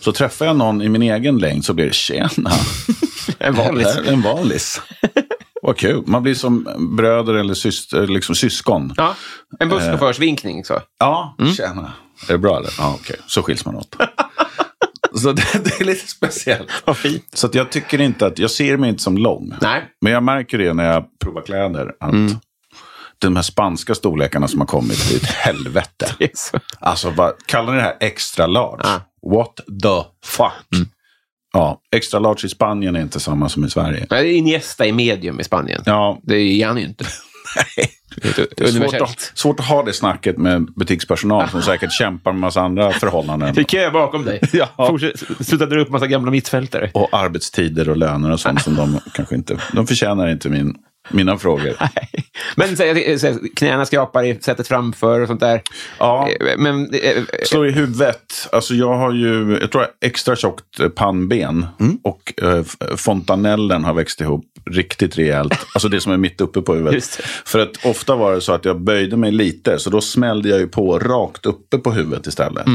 [0.00, 2.50] Så träffar jag någon i min egen längd så blir det tjena.
[3.38, 4.82] En är En vanlis.
[5.62, 6.02] Vad kul.
[6.06, 8.94] Man blir som bröder eller syster, liksom syskon.
[8.96, 9.14] Ja,
[9.58, 10.64] en busschaufförsvinkning.
[10.64, 10.80] Så.
[10.98, 11.92] Ja, tjena.
[12.28, 12.70] Är det bra eller?
[12.78, 13.16] Ja, okej.
[13.26, 13.96] Så skiljs man åt.
[15.14, 16.68] så det, det är lite speciellt.
[16.84, 17.24] Vad fint.
[17.32, 19.54] Så att jag tycker inte att, jag ser mig inte som lång.
[19.60, 19.82] Nej.
[20.00, 21.92] Men jag märker det när jag provar kläder.
[22.00, 22.14] Att
[23.20, 26.14] de här spanska storlekarna som har kommit, det är ett helvete.
[26.18, 26.58] Det är så.
[26.78, 28.80] Alltså, vad, kallar ni det här extra large?
[28.82, 29.00] Ja.
[29.36, 30.88] What the fuck?
[31.52, 34.06] Ja, extra large i Spanien är inte samma som i Sverige.
[34.10, 35.82] Nej, det är Iniesta i medium i Spanien.
[35.86, 37.04] Ja, Det är han ju inte.
[38.16, 42.32] Ett det är svårt att, svårt att ha det snacket med butikspersonal som säkert kämpar
[42.32, 43.54] med massa andra förhållanden.
[43.54, 44.40] Det kö bakom dig.
[44.52, 44.68] Ja.
[44.76, 46.90] Fortsätt, sluta dra upp massa gamla mittfältare.
[46.94, 49.60] Och arbetstider och löner och sånt som de kanske inte...
[49.72, 50.74] De förtjänar inte min,
[51.10, 51.74] mina frågor.
[52.56, 52.84] Men så,
[53.18, 55.62] så, knäna skrapar i sättet framför och sånt där.
[55.98, 56.28] Ja.
[56.28, 58.48] Eh, Men eh, Slå i huvudet.
[58.52, 61.66] Alltså jag har ju, jag tror jag extra tjockt eh, pannben.
[62.02, 62.62] Och eh,
[62.96, 65.66] fontanellen har växt ihop riktigt rejält.
[65.74, 67.04] Alltså det som är mitt uppe på huvudet.
[67.44, 69.78] För att ofta var det så att jag böjde mig lite.
[69.78, 72.66] Så då smällde jag ju på rakt uppe på huvudet istället.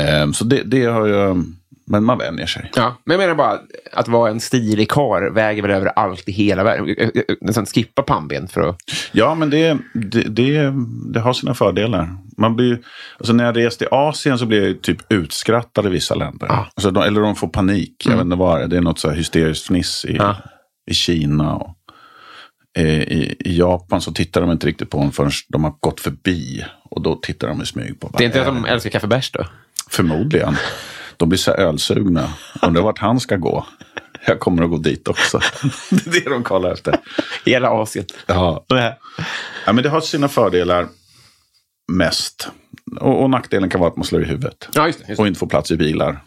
[0.00, 1.44] Eh, så det, det har jag,
[1.86, 2.70] men man vänjer sig.
[2.76, 3.58] Ja, men jag menar bara
[3.92, 7.10] att vara en stilig kar väger väl över allt i hela världen.
[7.40, 8.76] Nästan skippa pannben för att...
[9.12, 10.72] Ja, men det, det, det,
[11.12, 12.16] det har sina fördelar.
[12.36, 12.78] Man blir,
[13.18, 16.46] alltså när jag reste i Asien så blev jag typ utskrattad i vissa länder.
[16.48, 18.06] Alltså de, eller de får panik.
[18.06, 18.68] Jag vet inte vad det är.
[18.68, 20.36] Det är något så här hysteriskt fniss i, Ja.
[20.90, 21.54] i Kina.
[21.54, 21.76] Och,
[22.78, 26.00] eh, i, I Japan så tittar de inte riktigt på en förrän de har gått
[26.00, 26.64] förbi.
[26.90, 29.44] Och då tittar de i smyg på Det är inte att de älskar kaffebärs då?
[29.90, 30.56] Förmodligen.
[31.16, 32.32] De blir så ölsugna.
[32.62, 33.66] Undrar vart han ska gå.
[34.26, 35.38] Jag kommer att gå dit också.
[35.90, 36.98] det är det de kollar efter.
[37.44, 38.06] Hela Asien.
[38.26, 38.64] Ja.
[38.68, 40.88] Ja, men det har sina fördelar
[41.92, 42.48] mest.
[43.00, 44.68] Och, och nackdelen kan vara att man slår i huvudet.
[44.74, 45.04] Ja, just det.
[45.08, 45.22] Just det.
[45.22, 46.22] Och inte får plats i bilar.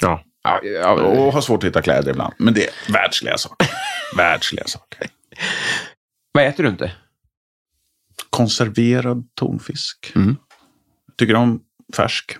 [0.00, 0.24] Ja.
[0.42, 2.34] Ja, ja, Och har svårt att hitta kläder ibland.
[2.38, 3.68] Men det är världsliga saker.
[4.16, 5.10] världsliga saker.
[6.32, 6.92] Vad äter du inte?
[8.30, 10.12] Konserverad tonfisk.
[10.14, 10.36] Mm.
[11.18, 11.60] Tycker om
[11.96, 12.36] färsk.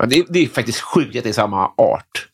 [0.00, 2.26] Ja, det, är, det är faktiskt sjukt att det är samma art.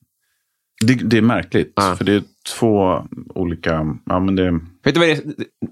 [0.86, 1.72] Det, det är märkligt.
[1.76, 1.94] Ja.
[1.96, 2.22] För det är
[2.58, 3.02] två
[3.34, 3.86] olika...
[4.06, 4.50] Ja, men det,
[4.84, 5.22] Vet du vad det, är?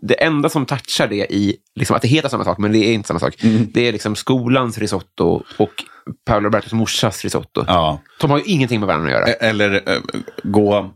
[0.03, 2.95] det enda som touchar det i, liksom, att det heter samma sak, men det är
[2.95, 3.35] inte samma sak.
[3.73, 5.71] Det är liksom skolans risotto och
[6.27, 7.65] Paolo Robertos morsas risotto.
[7.67, 8.01] ja.
[8.21, 9.27] De har ju ingenting med varandra att göra.
[9.29, 9.99] E- Eller eh,
[10.45, 10.91] gå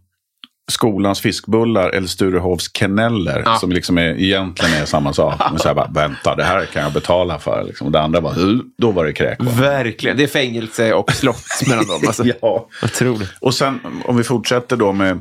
[0.69, 3.43] skolans fiskbullar eller Sturehovs kenneller.
[3.47, 3.57] Ja.
[3.57, 5.41] Som liksom är, egentligen är samma sak.
[5.51, 7.65] Men så här bara, vänta, det här kan jag betala för.
[7.65, 7.87] Liksom.
[7.87, 9.43] Och det andra bara, "Hu", då var det kräk.
[9.43, 9.51] va?
[9.61, 10.17] Verkligen.
[10.17, 12.01] Det är fängelse och slott mellan dem.
[12.07, 12.25] Alltså.
[12.43, 12.69] Ja.
[12.83, 13.31] Otroligt.
[13.41, 15.21] Och sen om vi fortsätter då med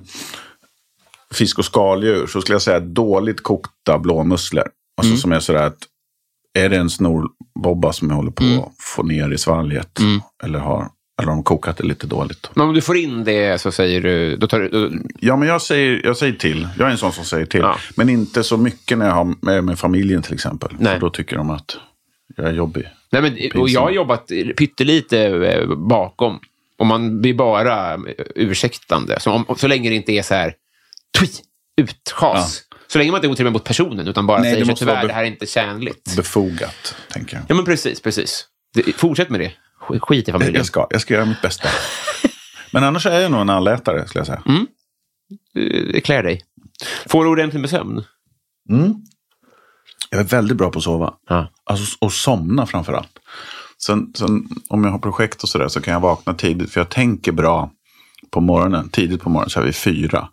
[1.34, 2.28] fisk och skaldjur.
[2.28, 4.68] Så skulle jag säga dåligt kokta blåmusslor.
[5.02, 5.78] Alltså som är sådär att
[6.60, 10.00] är det en snorbobba som jag håller på att få ner i svalget.
[10.43, 10.88] Eller har
[11.18, 12.49] eller har de kokat det lite dåligt.
[12.53, 14.38] Men om du får in det så säger du...
[14.38, 14.89] Då tar då,
[15.20, 16.68] Ja, men jag säger, jag säger till.
[16.78, 17.59] Jag är en sån som säger till.
[17.59, 17.78] Ja.
[17.95, 20.70] Men inte så mycket när jag har med, med familjen till exempel.
[20.80, 20.93] Nej.
[20.93, 21.78] För då tycker de att
[22.36, 22.88] jag är jobbig.
[23.09, 26.39] nej, men, och jag har jobbat pyttelite eh, bakom.
[26.78, 27.99] Och man blir bara eh,
[28.36, 29.20] ursäktande.
[29.20, 30.53] Så, om, så länge det inte är så här...
[31.20, 31.30] Tui,
[31.82, 32.63] utschas.
[32.88, 35.13] Så länge man inte är otrevlig mot personen, utan bara Nej, säger vara tyvärr, det
[35.13, 36.13] här är inte tjänligt.
[36.15, 37.45] Befogat, tänker jag.
[37.47, 38.45] Ja, men precis, precis.
[38.74, 39.51] Det, fortsätt med det.
[39.88, 40.56] Sk- Skit i familjen.
[40.56, 41.70] Jag ska, jag ska göra mitt bästa.
[42.72, 44.42] Men annars är jag nog en allätare, skulle jag säga.
[45.94, 46.42] Det klär dig.
[47.06, 48.04] Får du ordentligt med sömn?
[50.10, 51.14] Jag är väldigt bra på att sova.
[51.30, 51.48] Ja.
[51.64, 53.20] Alltså, och somna framför allt.
[53.86, 56.72] Sen, sen om jag har projekt och sådär så kan jag vakna tidigt.
[56.72, 57.72] För jag tänker bra
[58.32, 58.90] på morgonen.
[58.90, 60.30] Tidigt på morgonen så är vi fyra.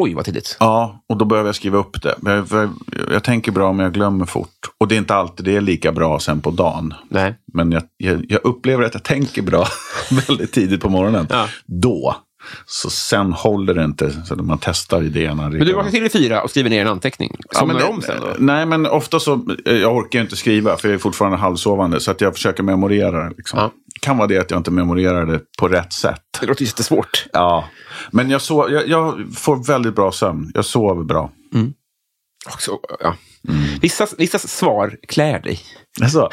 [0.00, 0.56] Oj, vad tidigt.
[0.60, 2.14] Ja, och då behöver jag skriva upp det.
[2.22, 2.70] Jag, jag,
[3.10, 4.48] jag tänker bra men jag glömmer fort.
[4.78, 6.94] Och det är inte alltid det är lika bra sen på dagen.
[7.08, 7.34] Nej.
[7.52, 9.66] Men jag, jag, jag upplever att jag tänker bra
[10.28, 11.26] väldigt tidigt på morgonen.
[11.30, 11.48] Ja.
[11.66, 12.16] Då.
[12.66, 14.10] Så sen håller det inte.
[14.24, 15.48] Så man testar idéerna.
[15.48, 17.36] Men du vaknar till i fyra och skriver ner en anteckning.
[17.52, 18.34] Somnar det- om sen då?
[18.38, 19.32] Nej, men ofta så,
[19.66, 22.00] eh, jag orkar ju inte skriva för jag är fortfarande halvsovande.
[22.00, 23.28] Så att jag försöker memorera.
[23.28, 23.58] Liksom.
[23.58, 23.72] Ja.
[24.00, 26.20] kan vara det att jag inte memorerar det på rätt sätt.
[26.40, 27.26] Det låter jättesvårt.
[27.32, 27.68] Ja,
[28.10, 30.50] men jag, sov, jag, jag får väldigt bra sömn.
[30.54, 31.30] Jag sover bra.
[32.52, 33.14] Också, ja.
[33.80, 35.60] Vissa, vissa svar klär dig.
[36.02, 36.30] Alltså,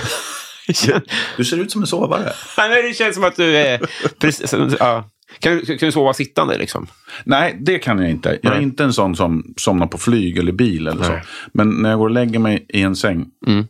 [1.37, 2.33] du ser ut som en sovare.
[2.57, 3.81] Nej, det känns som att du är...
[4.19, 5.09] Precis, ja.
[5.39, 6.87] Kan, du, kan du sova sittande liksom?
[7.23, 8.29] Nej, det kan jag inte.
[8.41, 8.63] Jag är Nej.
[8.63, 11.11] inte en sån som somnar på flyg eller bil eller så.
[11.11, 11.23] Nej.
[11.53, 13.25] Men när jag går och lägger mig i en säng.
[13.47, 13.67] Mm.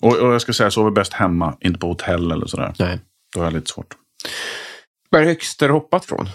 [0.00, 2.74] Och, och jag ska säga, jag sover bäst hemma, inte på hotell eller sådär.
[2.78, 3.00] Nej.
[3.34, 3.94] Då har jag lite svårt.
[5.10, 6.28] Vad är det högsta du hoppat från?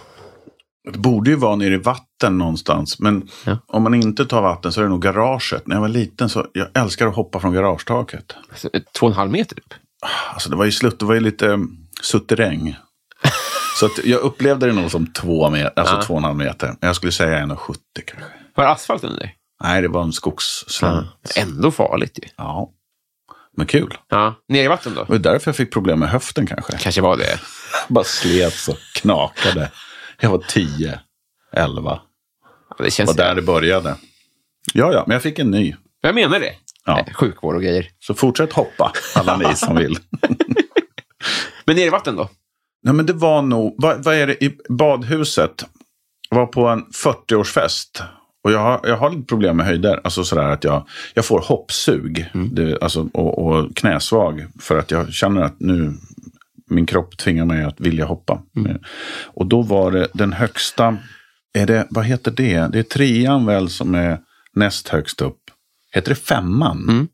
[0.91, 2.99] Det borde ju vara nere i vatten någonstans.
[2.99, 3.57] Men Ja.
[3.67, 5.67] om man inte tar vatten så är det nog garaget.
[5.67, 8.35] När jag var liten så jag älskar att hoppa från garagetaket.
[8.49, 8.69] Alltså,
[8.99, 9.73] två och en halv meter typ.
[10.33, 12.75] Alltså det var ju slut, det var ju lite um, sutteräng.
[13.79, 16.01] Så jag upplevde det nog som två, meter, alltså Ja.
[16.01, 16.75] två och en halv meter.
[16.79, 17.75] Jag skulle säga 1,70
[18.05, 18.29] kanske.
[18.55, 19.35] Var det asfalt under dig?
[19.63, 21.05] Nej, det var en skogsslam.
[21.37, 22.29] Ändå farligt ju.
[22.37, 22.69] Ja.
[23.57, 23.97] Men kul.
[24.09, 24.35] Ja.
[24.47, 25.03] Ner i vatten då?
[25.03, 26.77] Det var därför jag fick problem med höften kanske.
[26.77, 27.39] Kanske var det.
[27.87, 29.71] Bara slet så knakade.
[30.19, 30.99] Jag var 10,
[31.53, 31.99] 11.
[32.69, 33.07] Ja, Det Det känns...
[33.07, 33.95] var där det började.
[34.73, 35.75] Ja, ja, men jag fick en ny.
[36.01, 36.53] Jag menar det.
[36.85, 36.99] Ja.
[36.99, 37.87] Eh, Sjukvård och grejer.
[37.99, 39.97] Så fortsätt hoppa, alla ni som vill.
[41.65, 42.29] Men ner i vatten då?
[42.87, 45.65] Nej, men det var nog, vad, vad är det i badhuset?
[46.29, 48.03] Jag var på en 40-årsfest.
[48.43, 50.01] Och jag har, jag har lite problem med höjder.
[50.03, 52.29] Alltså sådär att jag, jag får hoppsug.
[52.51, 54.45] Det, alltså, och, och knäsvag.
[54.59, 55.93] För att jag känner att nu,
[56.69, 58.41] min kropp tvingar mig att vilja hoppa.
[59.23, 60.97] Och då var det den högsta,
[61.53, 62.67] är det, vad heter det?
[62.71, 64.19] Det är trean väl som är
[64.53, 65.39] näst högst upp.
[65.91, 67.07] Heter det femman?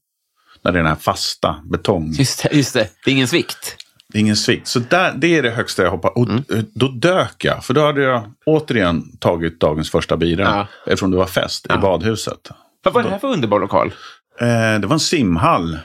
[0.61, 2.11] När det är den här fasta betong.
[2.11, 2.89] Just det, just det.
[3.05, 3.82] Det är ingen svikt.
[4.13, 4.67] Det ingen svikt.
[4.67, 6.17] Så där, det är det högsta jag hoppar.
[6.17, 6.43] Och Mm.
[6.53, 7.63] eh, då dök jag.
[7.65, 10.43] För då hade jag återigen tagit dagens första bira.
[10.43, 10.67] Ja.
[10.85, 12.49] Eftersom det var fest i badhuset.
[12.83, 13.87] Vad var det här för underbar lokal?
[14.41, 14.47] Eh,
[14.79, 15.77] det var en simhall.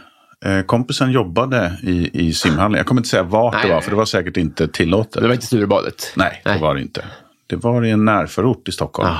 [0.45, 2.76] Eh, kompisen jobbade i, i simhallen.
[2.76, 3.74] Jag kommer inte säga vart Nej, det var.
[3.76, 3.83] nej.
[3.85, 5.22] För det var säkert inte tillåtet.
[5.22, 6.12] Det var inte Sturebadet?
[6.16, 6.61] Nej, det Nej.
[6.61, 7.05] var det inte.
[7.47, 9.09] Det var i en närförort i Stockholm.
[9.11, 9.18] Ah.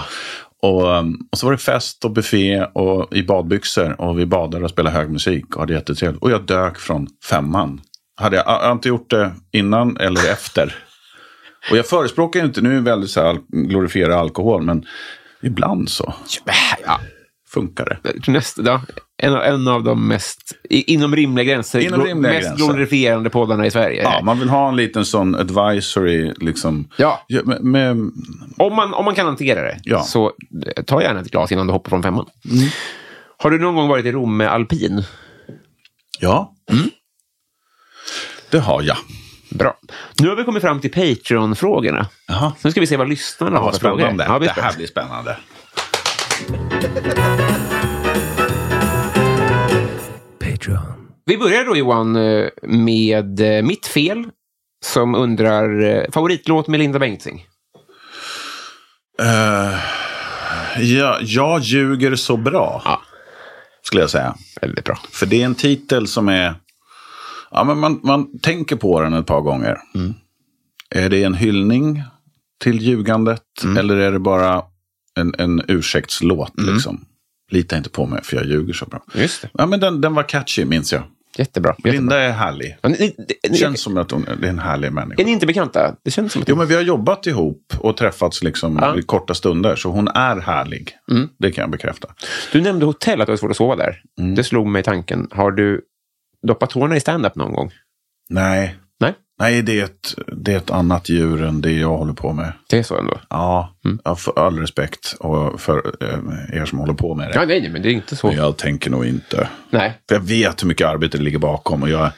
[0.63, 4.01] Och, um, och så var det fest och buffé och i badbyxor.
[4.01, 6.23] Och vi badade och spelade hög musik och hade jättetrevligt.
[6.23, 7.81] Och jag dök från femman.
[8.19, 10.75] Hade jag, jag inte gjort det innan eller efter.
[11.71, 14.85] Och jag förespråkar ju inte, nu är väldigt så här, glorifiera alkohol, men
[15.43, 16.15] ibland så
[16.87, 17.01] Ja,
[17.53, 18.21] funkar det.
[18.21, 18.83] tror nästa, ja,
[19.23, 22.67] en, av- en av de mest, inom rimliga gränser, Inom rimliga mest gränser.
[22.67, 24.03] glorifierande poddarna i Sverige.
[24.03, 26.89] Ja, man vill ha en liten sån advisory, liksom.
[26.97, 27.27] Ja.
[27.45, 27.97] med, med,
[28.57, 30.03] Om, man, om man kan hantera det, Ja.
[30.03, 30.27] så
[30.77, 32.27] eh, ta gärna ett glas innan du hoppar från femman.
[33.39, 35.03] Har du någon gång varit i Rom med alpin?
[36.21, 36.55] ja.
[38.51, 38.97] Det har jag.
[39.51, 39.79] Bra.
[40.21, 42.07] Nu har vi kommit fram till Patreon-frågorna.
[42.29, 42.53] Jaha.
[42.63, 43.99] Nu ska vi se vad lyssnarna Ja, har för frågor.
[43.99, 44.25] spännande.
[44.25, 45.37] Ja, det här blir spännande.
[51.29, 54.25] Vi börjar då Johan eh, med eh, Mitt fel,
[54.85, 57.47] som undrar eh, favoritlåt med Linda Bengtzing.
[59.23, 59.79] Uh,
[60.85, 62.83] ja, jag ljuger så bra.
[62.85, 63.03] Ja.
[63.83, 64.35] Skulle jag säga.
[64.61, 64.99] Väldigt bra.
[65.11, 66.55] För det är en titel som är...
[67.51, 69.79] Ja, men man, man tänker på den ett par gånger.
[70.95, 72.03] Är det en hyllning
[72.63, 73.43] till ljugandet?
[73.79, 74.63] Eller är det bara
[75.19, 76.53] en, en ursäktslåt?
[76.61, 77.05] Liksom?
[77.51, 79.03] Lita inte på mig för jag ljuger så bra.
[79.15, 79.49] Just det.
[79.53, 81.03] Ja, men den, den var catchy minns jag.
[81.37, 81.71] Jättebra.
[81.71, 81.93] Jättebra.
[81.93, 82.77] Linda är härlig.
[82.81, 85.23] Ja, ni, Det ni, känns som att hon är en härlig människa.
[85.23, 85.95] är ni inte bekanta?
[86.05, 86.49] Det känns som att...
[86.49, 88.99] Jo, men vi har jobbat ihop och träffats liksom Ja.
[88.99, 89.77] i korta stunder.
[89.77, 90.91] Så hon är härlig.
[91.39, 92.09] Det kan jag bekräfta.
[92.53, 94.03] Du nämnde hotell, att du har svårt att sova där.
[94.21, 94.35] Mm.
[94.35, 95.29] Det slog mig i tanken.
[95.31, 95.81] Har du
[96.47, 97.73] doppat tårna i stand-up någon gång?
[98.31, 102.13] Nej, Nej, Nej det, är ett, det är ett annat djur än det jag håller
[102.13, 102.53] på med.
[102.69, 103.21] det är så ändå.
[103.31, 103.75] Ja,
[104.05, 107.35] har för all respekt och för eh, er som håller på med det.
[107.35, 108.33] Ja, nej, men det är inte så.
[108.33, 109.49] Jag tänker nog inte.
[109.71, 109.99] Nej.
[110.09, 111.83] För jag vet hur mycket arbete det ligger bakom.
[111.83, 112.11] Och jag,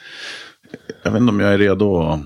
[1.03, 2.19] jag vet inte om jag är redo att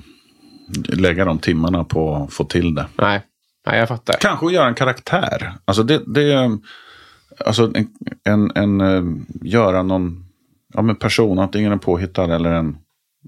[0.98, 2.86] lägga de timmarna på att få till det.
[2.96, 3.22] Nej.
[3.68, 4.14] nej, jag fattar.
[4.20, 5.54] Kanske att göra en karaktär.
[5.66, 6.58] Alltså det, det
[7.46, 7.88] alltså en,
[8.24, 9.04] en, en eh,
[9.42, 10.25] göra någon
[10.76, 12.78] ja, men person, antingen en påhittad eller en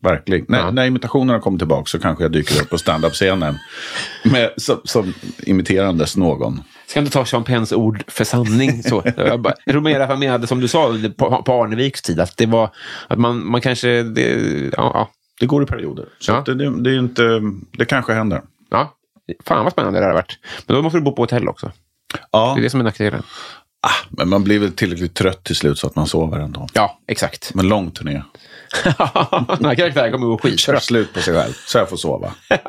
[0.01, 0.45] verklig.
[0.47, 0.71] När, Ja.
[0.71, 3.57] när imitationerna kommer tillbaka så kanske jag dyker upp på standup-scenen
[4.23, 6.61] med, som, som imiterandes någon.
[6.87, 8.83] Ska inte ta Penns ord för sanning.
[8.83, 9.03] Så.
[9.17, 12.45] Jag, bara, jag tror mer menade, som du sa, på, på Arneviks tid, att det
[12.45, 12.69] var
[13.07, 14.03] att man, man kanske...
[14.03, 14.21] Det,
[14.77, 16.05] ja, ja, Det går i perioder.
[16.19, 16.43] Så Ja.
[16.45, 17.41] det, det, det är inte,
[17.71, 18.41] det kanske händer.
[18.69, 18.93] ja.
[19.45, 20.39] Fan vad spännande det hade varit.
[20.67, 21.71] Men då måste du bo på hotell också.
[22.31, 23.23] Ja, Det är det som är nackdelen.
[23.89, 26.67] Ah, men man blir väl tillräckligt trött till slut så att man sover ändå.
[26.73, 27.53] Ja, exakt.
[27.53, 28.11] Men lång turné.
[29.57, 30.83] Den här karaktären kommer att gå Kör skittrött.
[30.83, 32.33] slut på sig själv, så jag får sova.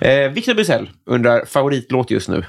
[0.00, 2.44] Eh, Victor Bysell undrar favoritlåt just nu.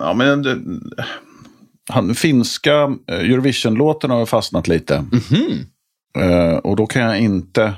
[0.00, 0.58] Ja, men det,
[1.90, 5.04] han, finska eh, Eurovision-låten har fastnat lite.
[6.18, 7.74] Eh, och då kan jag inte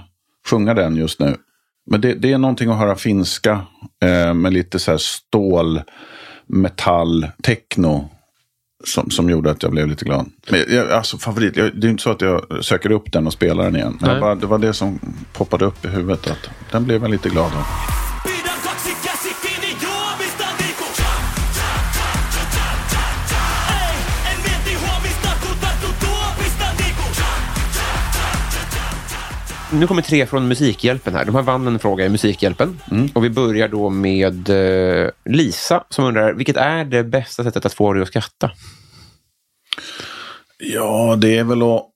[0.49, 1.37] sjunga den just nu.
[1.91, 3.61] Men det, det är någonting att höra finska
[4.05, 5.83] eh, med lite så här stål,
[6.47, 8.09] metall, techno.
[8.85, 10.30] Som, som gjorde att jag blev lite glad.
[10.51, 13.33] Men jag, alltså favorit, jag, det är inte så att jag söker upp den och
[13.33, 13.99] spelar den igen.
[14.01, 14.99] Men bara, det var det som
[15.33, 16.30] poppade upp i huvudet.
[16.30, 18.01] Att den blev jag lite glad av.
[29.73, 31.25] nu kommer tre från Musikhjälpen här.
[31.25, 32.81] De har vann en fråga i Musikhjälpen.
[33.14, 37.75] Och vi börjar då med eh, Lisa som undrar, vilket är det bästa sättet att
[37.75, 38.51] få dig att skratta?
[40.59, 41.89] Ja, det är väl att...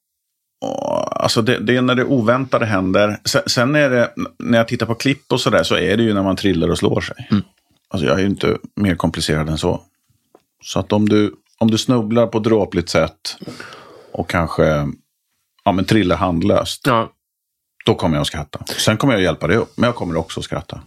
[1.10, 3.20] Alltså det, det är när det oväntade händer.
[3.24, 6.14] Sen, sen är det, när jag tittar på klipp och sådär, så är det ju
[6.14, 7.28] när man trillar och slår sig.
[7.88, 9.80] Alltså jag är ju inte mer komplicerad än så.
[10.62, 13.36] Så att om du, om du snubblar på ett dråpligt sätt
[14.12, 14.88] och kanske
[15.64, 17.12] ja, men trillar handlöst, Ja.
[17.86, 18.64] Då kommer jag att skratta.
[18.66, 20.80] Sen kommer jag att hjälpa dig upp, men jag kommer också att skratta.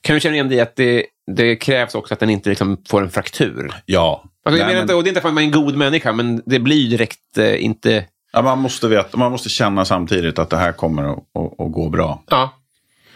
[0.00, 3.02] Kan du känna igen dig att det, det krävs också att den inte liksom får
[3.02, 3.72] en fraktur?
[3.86, 4.24] Ja.
[4.24, 5.52] Alltså, jag Nej, menar men- inte, och det är inte för att man är en
[5.52, 8.04] god människa, men det blir direkt eh, inte...
[8.32, 11.72] ja, man, måste veta, man måste känna samtidigt att det här kommer att, att, att
[11.72, 12.22] gå bra.
[12.28, 12.50] Ja.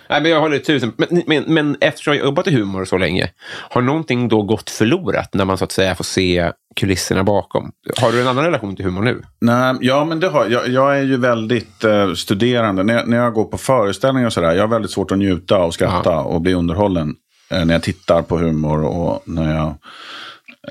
[0.08, 0.92] Nej, men jag håller tusen.
[0.96, 3.30] Men, men, men eftersom jag har jobbat i humor så länge,
[3.70, 7.70] har någonting då gått förlorat när man så att säga får se kulisserna bakom?
[8.00, 9.22] Har du en annan relation till humor nu?
[9.40, 10.68] Nej, ja, men det har jag.
[10.68, 12.82] Jag är ju väldigt eh, studerande.
[12.82, 15.58] När, jag- när jag går på föreställningar och sådär, jag har väldigt svårt att njuta
[15.58, 17.14] och skratta och bli underhållen
[17.50, 19.74] eh, när jag tittar på humor och när jag,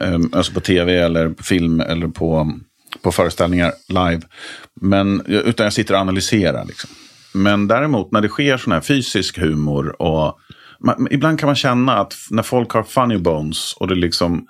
[0.02, 2.52] eh, alltså på tv eller på film eller på,
[3.02, 4.22] på föreställningar live.
[4.82, 6.66] Men, utan jag sitter och analyserar.
[6.66, 6.90] Liksom.
[7.36, 10.40] Men däremot när det sker sån här fysisk humor och
[10.80, 14.48] man, ibland kan man känna att när folk har funny bones och det liksom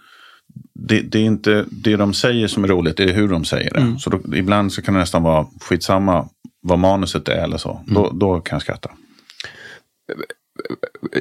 [0.74, 3.74] det, det är inte det de säger som är roligt, det är hur de säger
[3.74, 4.00] det.
[4.00, 6.30] Så då, ibland så kan det nästan vara skitsamma
[6.62, 7.84] vad manuset är eller så.
[7.88, 8.92] Då, då kan jag skratta.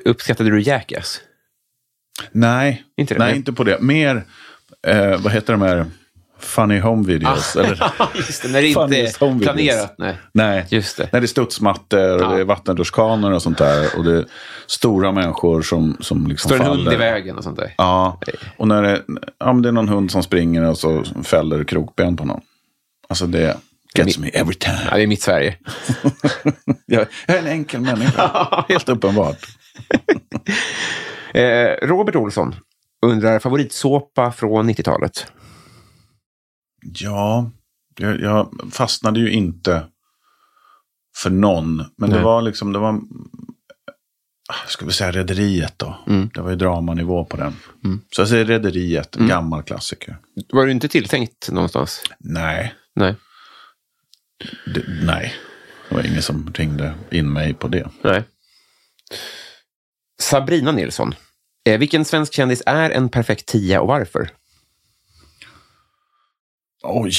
[0.05, 1.21] Uppskattade du Jackass?
[2.33, 3.19] Nej, Inte det?
[3.19, 3.37] nej Nej.
[3.37, 3.81] inte på det.
[3.81, 4.25] Mer,
[4.87, 5.87] eh, vad heter de här
[6.45, 7.57] funny home videos?
[7.57, 7.93] eller?
[8.15, 9.95] Just det, när det inte är planerat.
[9.99, 10.17] Nej.
[10.33, 11.09] Nej, Just det.
[11.13, 12.29] när det är studsmattor och Ja.
[12.29, 13.97] det är vattenrutschkanor och sånt där.
[13.99, 14.25] Och det är
[14.67, 16.83] stora människor som, som liksom Står en faller.
[16.85, 17.75] hund i vägen och sånt där.
[17.79, 18.21] Ja,
[18.57, 19.03] och när det,
[19.39, 22.41] ja, men det är någon hund som springer och så fäller krokben på någon.
[23.09, 23.57] Alltså det
[23.99, 24.79] gets me every time.
[24.91, 25.57] Ja, det är mitt Sverige.
[26.87, 29.39] Jag är en enkel människa, helt uppenbart.
[31.35, 32.55] Eh, Robert Olsson
[33.07, 35.27] undrar favoritsåpa från 90-talet.
[36.85, 37.51] Ja,
[37.99, 39.87] jag, jag fastnade ju inte
[41.17, 41.77] för någon.
[41.77, 42.25] Men det Nej.
[42.25, 43.01] var liksom, det var,
[44.49, 45.99] ah, ska vi säga Rederiet då.
[46.07, 46.31] Mm.
[46.35, 47.57] Det var ju dramanivå på den.
[48.13, 50.17] Så jag säger Rederiet, en gammal klassiker.
[50.53, 52.03] Var du inte tilltänkt någonstans?
[52.19, 53.15] Nej, Nej.
[54.75, 55.35] det, nej.
[55.89, 57.89] Det var ingen som ringde in mig på det.
[58.03, 58.23] Nej.
[60.21, 61.15] Sabrina Nilsson.
[61.69, 64.31] Eh, vilken svensk kändis är en perfekt tia och varför?
[66.85, 67.13] Oj,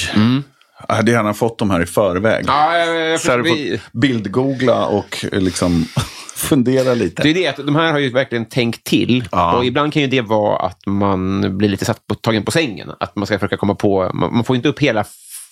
[0.88, 2.46] jag hade gärna fått de här i förväg.
[2.48, 5.86] Ja, jag, jag, Så vi, bildgoogla och eh, liksom
[6.36, 7.24] fundera lite.
[7.24, 9.28] det är det att de här har ju verkligen tänkt till.
[9.32, 9.58] Ja.
[9.58, 12.92] Och ibland kan ju det vara att man blir lite satt på, tagen på sängen.
[13.00, 14.12] Att man ska försöka komma på...
[14.14, 15.06] Man, man får inte upp hela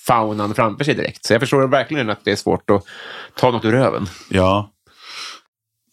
[0.07, 1.26] faunan framför sig direkt.
[1.26, 2.84] Så jag förstår verkligen att det är svårt att
[3.36, 4.07] ta något ur röven.
[4.30, 4.72] Ja.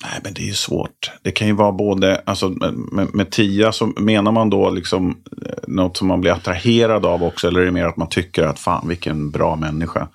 [0.02, 1.10] Nej, men det är ju svårt.
[1.22, 5.52] Det kan ju vara både, alltså med, med, tia så menar man då liksom eh,
[5.66, 7.48] något som man blir attraherad av också.
[7.48, 10.08] Eller är det mer att man tycker att fan vilken bra människa.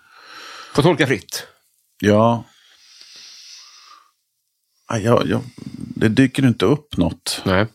[0.76, 1.48] Får tolka fritt.
[2.00, 2.44] Ja.
[4.90, 5.42] Ja, ja, ja.
[5.96, 7.42] Det dyker inte upp något.
[7.44, 7.66] Nej.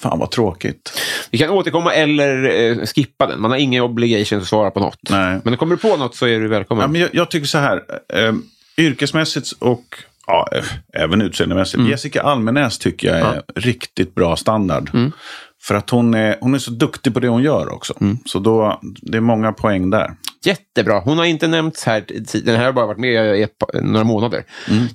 [0.00, 1.00] Fan vad tråkigt.
[1.30, 3.40] Vi kan återkomma eller eh, skippa den.
[3.40, 5.10] Man har ingen obligation att svara på något.
[5.10, 5.40] Nej.
[5.44, 6.82] Men kommer du på något så är du välkommen.
[6.82, 7.82] Ja, men jag, jag tycker så här.
[8.08, 8.34] Eh,
[8.76, 10.48] yrkesmässigt och ja,
[10.94, 11.82] även utseendemässigt.
[11.88, 14.90] Jessica Almenäs tycker jag är riktigt bra standard.
[15.62, 17.94] För att hon är, hon är så duktig på det hon gör också.
[18.26, 20.16] Så då, det är många poäng där.
[20.44, 21.00] Jättebra.
[21.00, 22.04] Hon har inte nämnts här.
[22.44, 23.48] Den här har bara varit med i
[23.82, 24.44] några månader.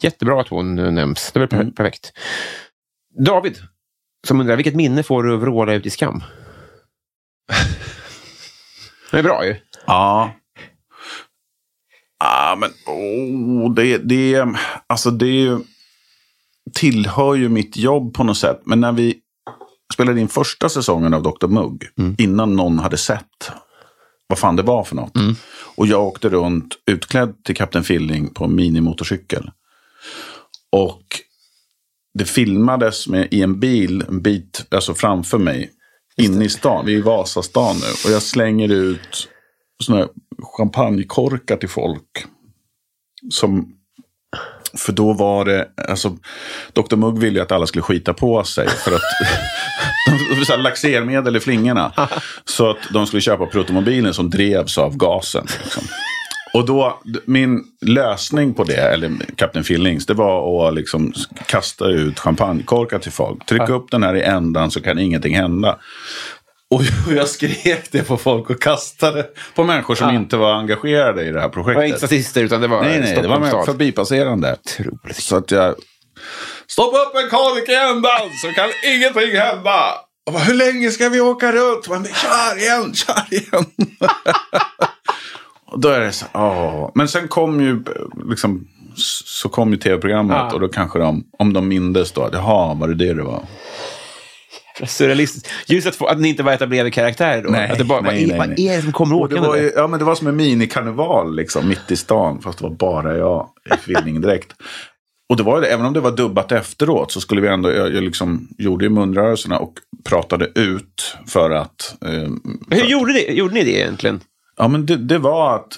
[0.02, 1.32] Jättebra att hon nämns.
[1.32, 2.12] Det är per- perfekt.
[3.26, 3.58] David,
[4.28, 6.24] som undrar, vilket minne får du av vråla ut i skam?
[9.12, 9.56] Det är bra ju.
[9.86, 10.34] Ja.
[12.24, 14.46] Ja, men oh, det, det,
[14.88, 15.60] alltså det
[16.74, 18.62] tillhör ju mitt jobb på något sätt.
[18.66, 19.16] Men när vi
[19.94, 21.48] spelade in första säsongen av Dr.
[21.48, 21.84] Mugg,
[22.18, 23.52] innan någon hade sett
[24.28, 25.18] vad fan det var för något.
[25.76, 29.52] Och jag åkte runt utklädd till Kapten Filling på minimotorcykel.
[30.72, 31.04] Och
[32.20, 35.72] det filmades med, i en bil en bit alltså framför mig.
[36.18, 36.86] Inne i stan.
[36.86, 37.88] Vi är i Vasastan nu.
[38.06, 39.30] Och jag slänger ut
[39.84, 40.08] såna här
[40.58, 42.26] champagnekorkar till folk.
[43.30, 43.74] Som,
[44.78, 46.18] för då var det, alltså,
[46.74, 46.96] Dr.
[46.96, 48.68] Mugg ville ju att alla skulle skita på sig.
[48.68, 49.02] För att
[50.40, 52.10] de så här laxermedel i flingorna.
[52.46, 55.48] Så att de skulle köpa protomobilen som drevs av gasen.
[55.64, 55.84] Liksom.
[56.54, 61.14] Och då, min lösning på det, eller Kapten Fillings, det var att liksom
[61.46, 63.46] kasta ut champagnekorkar till folk.
[63.46, 65.80] Trycka upp den här i ändan så kan ingenting hända.
[66.72, 66.82] Och
[67.16, 70.16] jag skrek det på folk och kastade på människor som Ja.
[70.16, 71.86] inte var engagerade i det här Det var projektet.
[71.86, 74.56] inte statister, utan det var Nej, nej, det var förbipasserande.
[74.66, 75.16] Otroligt.
[75.16, 75.76] Så att jag...
[76.68, 79.94] Stoppa upp en kork i ändan så kan ingenting hända.
[80.26, 81.90] Och bara, Hur länge ska vi åka runt?
[81.90, 83.66] Man, kör igen, kör igen.
[85.66, 86.92] och då är det så, åh.
[86.96, 87.84] Men sen kom ju
[88.30, 88.68] liksom,
[89.26, 90.54] så kom ju tv-programmet Ja.
[90.54, 93.44] och då kanske de, om de mindes då, jaha, var det det det var?
[94.88, 95.50] Surrealistiskt.
[95.68, 97.50] Just att, få, att ni inte var etablerade karaktärer då.
[97.50, 99.36] Nej, att det bara, nej, vad, är, nej, vad är det som kommer Och det
[99.36, 99.50] åkande?
[99.50, 102.64] var ju, ja, men det var som en minikarneval liksom, mitt i stan, fast det
[102.64, 104.54] var bara jag i tvillingdräkt.
[105.30, 107.94] Och det var det, även om det var dubbat efteråt så skulle vi ändå, jag,
[107.94, 111.96] jag liksom gjorde ju munrörelserna och pratade ut för att...
[112.06, 112.12] Eh,
[112.70, 114.22] Hur för, gjorde, det, gjorde ni det egentligen?
[114.58, 115.78] Ja, men det, det var att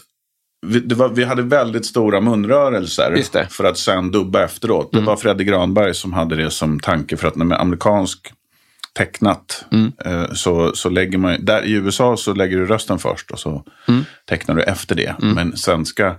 [0.67, 3.07] vi, det var, vi hade väldigt stora munrörelser.
[3.35, 3.47] Mm.
[3.49, 4.91] för att sen dubba efteråt.
[4.91, 8.33] Det var Fredrik Granberg som hade det som tanke för att när med amerikansk
[8.97, 9.91] tecknat Mm.
[10.05, 13.63] eh, så, så lägger man, där i USA så lägger du rösten först och så
[13.87, 14.05] Mm.
[14.29, 15.15] tecknar du efter det.
[15.19, 16.15] Men svenska,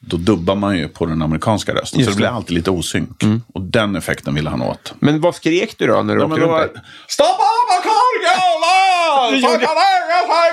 [0.00, 2.00] då dubbar man ju på den amerikanska rösten.
[2.00, 2.26] Just så det blir.
[2.26, 2.36] Mm.
[2.36, 3.22] alltid lite osynk.
[3.54, 4.94] Och den effekten ville han åt.
[4.98, 6.70] Men vad skrek du då när du Ja, åkte runt var, där?
[7.08, 7.42] Stoppa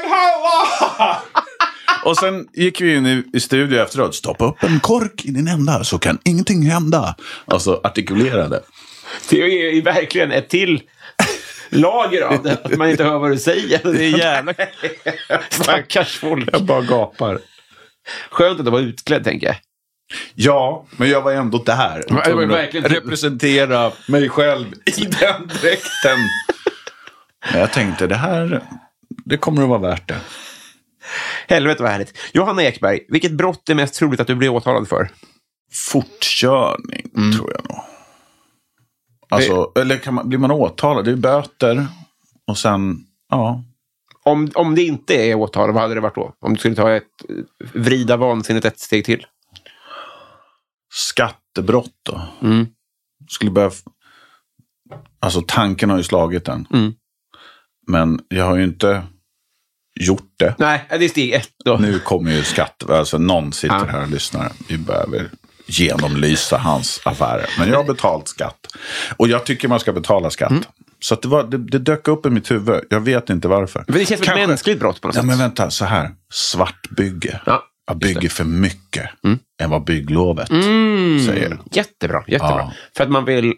[0.10, 1.22] hända!
[2.06, 4.16] Och sen gick vi in i, i studio efteråt.
[4.16, 7.16] Stoppa upp en kork i din ända så kan ingenting hända.
[7.46, 8.62] Alltså artikulerade.
[9.30, 10.82] Det är ju verkligen ett till
[11.70, 12.54] lager av det.
[12.64, 13.82] Att man inte hör vad du säger.
[13.84, 14.54] Det är jävla
[15.50, 16.50] stackars folk.
[16.54, 17.40] Jag bara gapar.
[18.30, 19.56] Skönt att du var utklädd, tänker jag.
[20.36, 22.04] Ja, men jag var ändå där.
[22.08, 26.18] Ja, det var verkligen- representera mig själv i den dräkten.
[27.52, 28.62] Men jag tänkte, det här
[29.26, 30.20] det kommer att vara värt det.
[31.48, 32.18] Helvete vad härligt.
[32.34, 35.10] Johanna Ekberg, vilket brott är mest troligt att du blir åtalad för?
[35.74, 37.80] Fortkörning, tror jag nog.
[39.36, 41.06] Alltså, eller kan man, blir man åtalad?
[41.06, 41.88] Det är böter.
[42.48, 42.98] Och sen,
[43.30, 43.64] ja.
[44.26, 46.34] Om, om det inte är åtal, vad hade det varit då?
[46.40, 47.04] Om du skulle ta ett
[47.74, 49.26] vrida vansinnet ett steg till?
[50.94, 52.22] Skattebrott då.
[52.42, 52.68] Mm.
[53.30, 53.68] Skulle börja...
[53.68, 53.82] f-
[55.20, 56.68] Alltså tanken har ju slagit den.
[56.74, 56.94] Mm.
[57.88, 59.04] Men jag har ju inte
[60.00, 60.56] gjort det.
[60.58, 61.78] Nej, det är steg ett då.
[61.78, 63.86] Nu kommer ju skatt, alltså någon sitter Ja.
[63.86, 64.52] här och lyssnar.
[64.70, 65.30] Vi behöver
[65.66, 67.50] genomlysa hans affärer.
[67.60, 68.60] Men jag har betalt skatt.
[69.18, 70.52] Och jag tycker man ska betala skatt.
[70.52, 70.64] Mm.
[71.00, 72.82] Så det, var, det, det dök upp i mitt huvud.
[72.90, 73.84] Jag vet inte varför.
[73.88, 75.28] Men det känns som ett mänskligt brott på något Ja, sätt.
[75.28, 76.12] men vänta, så här.
[76.34, 77.42] Svartbygge.
[77.46, 79.10] Ja, jag bygger för mycket
[79.62, 81.26] än vad bygglovet Mm.
[81.26, 81.58] säger.
[81.72, 82.58] Jättebra, jättebra.
[82.58, 82.74] Ja.
[82.98, 83.54] För att man vill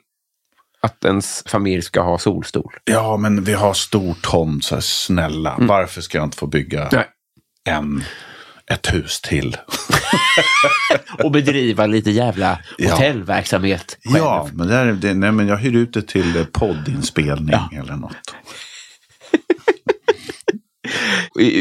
[0.81, 2.73] att ens familj ska ha solstol.
[2.83, 5.55] Ja, men vi har stor tomt, så här, snälla.
[5.59, 6.89] Varför ska jag inte få bygga Mm.
[6.91, 7.05] Nej.
[7.75, 8.03] en,
[8.71, 9.57] ett hus till?
[11.23, 12.91] Och bedriva lite jävla Ja.
[12.91, 14.17] hotellverksamhet själv.
[14.17, 17.95] Ja, men, där, är det, nej, men jag hyr ut det till eh, poddinspelning eller
[17.95, 18.15] något.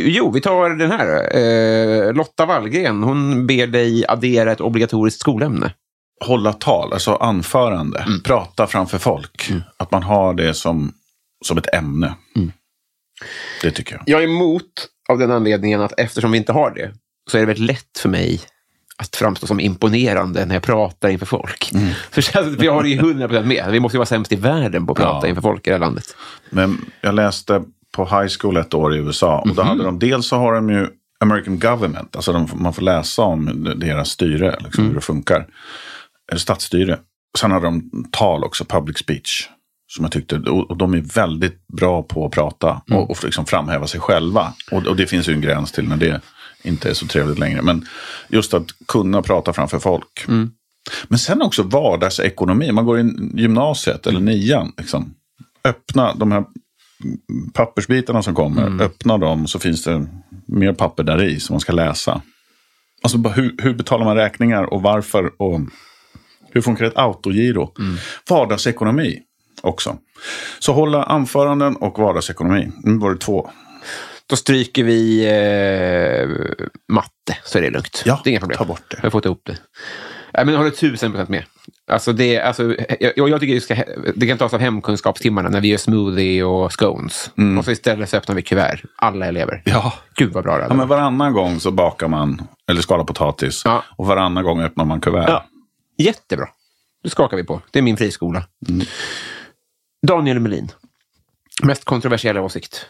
[0.05, 1.37] Jo, vi tar den här.
[1.37, 5.73] Eh, Lotta Wallgren, hon ber dig addera ett obligatoriskt skolämne.
[6.25, 7.99] Hålla tal, alltså anförande.
[7.99, 8.23] Mm.
[8.23, 9.51] Prata framför folk.
[9.77, 10.93] Att man har det som,
[11.45, 12.15] som ett ämne.
[12.37, 12.53] Mm.
[13.63, 14.03] Det tycker jag.
[14.07, 16.93] Jag är emot av den anledningen att eftersom vi inte har det
[17.31, 18.41] så är det väldigt lätt för mig
[18.97, 21.65] att framstå som imponerande när jag pratar inför folk.
[22.13, 23.65] Så- för jag har det ju 100% med.
[23.71, 25.29] Vi måste ju vara sämst i världen på att prata Ja.
[25.29, 26.17] inför folk i det här landet.
[26.51, 27.63] Men jag läste
[27.97, 29.39] på high school ett år i USA.
[29.41, 29.69] Och då Mhm.
[29.69, 30.87] hade de, dels så har de ju
[31.21, 32.17] American government.
[32.17, 34.89] Alltså de, man får läsa om deras styre, liksom, Mm.
[34.89, 35.47] hur det funkar.
[36.37, 36.99] Statsstyre.
[37.39, 39.49] Sen har de tal också, public speech.
[39.97, 43.03] Som jag tyckte, och och de är väldigt bra på att prata Mm.
[43.03, 44.53] och, och liksom framhäva sig själva.
[44.71, 46.21] Och, och det finns ju en gräns till när det
[46.63, 47.63] inte är så trevligt längre.
[47.63, 47.87] Men
[48.29, 50.25] just att kunna prata framför folk.
[50.29, 50.51] Mm.
[51.09, 52.73] Men sen också vardagsekonomi.
[52.73, 54.73] Man går i gymnasiet eller nian.
[54.79, 55.15] Liksom.
[55.65, 56.45] Öppna de här
[57.53, 58.83] pappersbitarna som kommer.
[58.83, 60.07] Öppna dem så finns det
[60.47, 62.23] mer papper där i som man ska läsa.
[63.03, 65.43] Alltså hur, hur betalar man räkningar och varför?
[65.43, 65.61] Och
[66.51, 67.73] hur funkar ett autogiro?
[68.31, 69.21] Vardagsekonomi
[69.65, 69.97] också.
[70.59, 72.73] Så hålla anföranden och vardagsekonomi.
[72.83, 73.51] Nu var det två.
[74.27, 76.55] Då stryker vi eh,
[76.89, 78.03] matte, så är det lugnt.
[78.07, 78.59] Ja, det är inga problem.
[78.59, 78.97] ta bort det.
[78.97, 79.57] Jag har fått ihop det.
[80.35, 81.45] Nej, men jag håller tusen procent med.
[81.91, 83.77] Alltså det, alltså, jag, jag tycker det, ska,
[84.15, 87.31] det kan tas av hemkunskapstimmarna när vi gör smoothie och scones.
[87.59, 88.83] Och så istället så öppnar vi kuvert.
[88.97, 89.63] Alla elever.
[89.65, 89.93] Ja.
[90.15, 93.63] Gud vad bra det Ja, men varannan gång så bakar man, eller skalar potatis.
[93.65, 93.85] Ja.
[93.97, 95.29] Och varannan gång öppnar man kuvert.
[95.29, 95.45] Ja.
[95.99, 96.49] Jättebra.
[97.03, 97.61] Det skakar vi på.
[97.71, 98.43] Det är min friskola.
[100.07, 100.71] Daniel Melin.
[101.63, 102.87] Mest kontroversiella åsikt.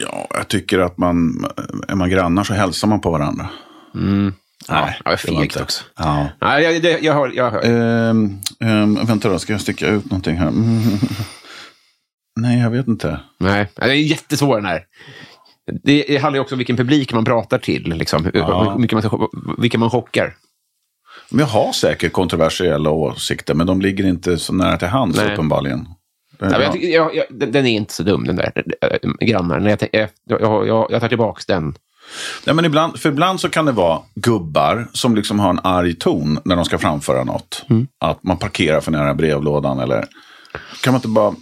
[0.00, 1.46] Ja, jag tycker att man,
[1.88, 3.48] är man grannar så hälsar man på varandra.
[3.94, 4.34] Mm.
[4.68, 5.84] Nej, ja, det var fegt också.
[5.96, 6.28] Ja.
[6.40, 7.32] Nej, jag, jag, jag hör.
[7.34, 7.64] Jag hör.
[7.64, 10.50] Ehm, ehm, vänta då, ska jag sticka ut någonting här?
[12.40, 13.20] Nej, jag vet inte.
[13.38, 14.84] Nej, det är jättesvår den här.
[15.82, 17.82] Det det handlar ju också om vilken publik man pratar till.
[17.82, 18.30] Liksom.
[18.34, 18.72] Ja.
[18.72, 20.36] Hur mycket man, vilka man chockar.
[21.30, 25.32] Men jag har säkert kontroversiella åsikter, men de ligger inte så nära till hands Nej.
[25.32, 25.88] uppenbarligen.
[26.38, 26.62] Men bra.
[26.62, 28.52] jag, jag, jag, den den är inte så dum, den där
[29.20, 29.64] grannaren.
[29.64, 31.74] Jag, tänk- jag, jag, jag, jag tar tillbaka den.
[32.44, 35.94] Nej, men ibland, för ibland så kan det vara gubbar som liksom har en arg
[35.94, 37.64] ton när de ska framföra något.
[38.00, 40.04] Att man parkerar för nära brevlådan eller...
[40.82, 41.34] Kan man inte bara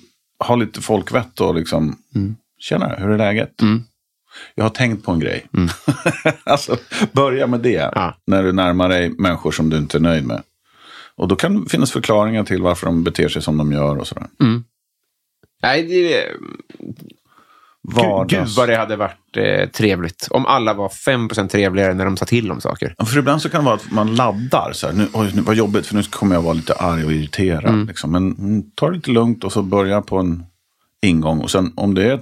[0.45, 1.97] ha lite folkvett och liksom...
[2.59, 3.63] Tjena, hur är läget?
[4.55, 5.47] Jag har tänkt på en grej.
[6.45, 6.77] alltså,
[7.13, 8.15] börja med det Ja.
[8.27, 10.43] när du närmar dig människor som du inte är nöjd med.
[11.17, 14.07] Och då kan det finnas förklaringar till varför de beter sig som de gör och
[14.07, 14.27] sådär.
[15.63, 16.27] Nej, det,
[17.89, 22.17] Gud, gud vad det hade varit eh, trevligt om alla var 5% trevligare när de
[22.17, 22.95] sa till om saker.
[22.99, 24.73] Ja, För ibland så kan det vara att man laddar.
[24.73, 27.13] Så här, nu, oj, nu, vad jobbigt, för nu kommer jag vara lite arg och
[27.13, 27.87] irriterad.
[27.87, 28.13] Liksom.
[28.13, 30.45] Men mm, ta det lite lugnt och så börja på en
[31.03, 31.41] ingång.
[31.41, 32.21] Och sen om det är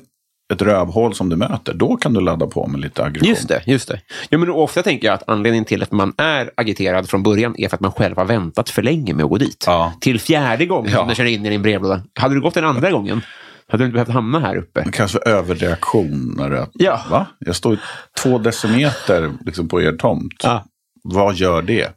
[0.52, 3.28] ett, rövhål som du möter, då kan du ladda på med lite aggression.
[3.28, 3.62] Just det.
[3.66, 4.00] just det.
[4.28, 7.68] Ja, men ofta tänker jag att anledningen till att man är agiterad från början är
[7.68, 9.64] för att man själv har väntat för länge med att gå dit.
[9.66, 9.92] Ja.
[10.00, 10.98] Till fjärde gången Ja.
[10.98, 12.02] som den kör in i din brevlåda.
[12.14, 13.22] Hade du gått den andra gången
[13.68, 14.84] hade du inte behövt hamna här uppe.
[14.92, 16.34] Det för överreaktion.
[16.38, 17.00] När det, Ja.
[17.10, 17.26] Va?
[17.38, 17.78] Jag står
[18.22, 20.40] två decimeter liksom, på er tomt.
[20.42, 20.64] Ja.
[21.02, 21.88] Vad gör det?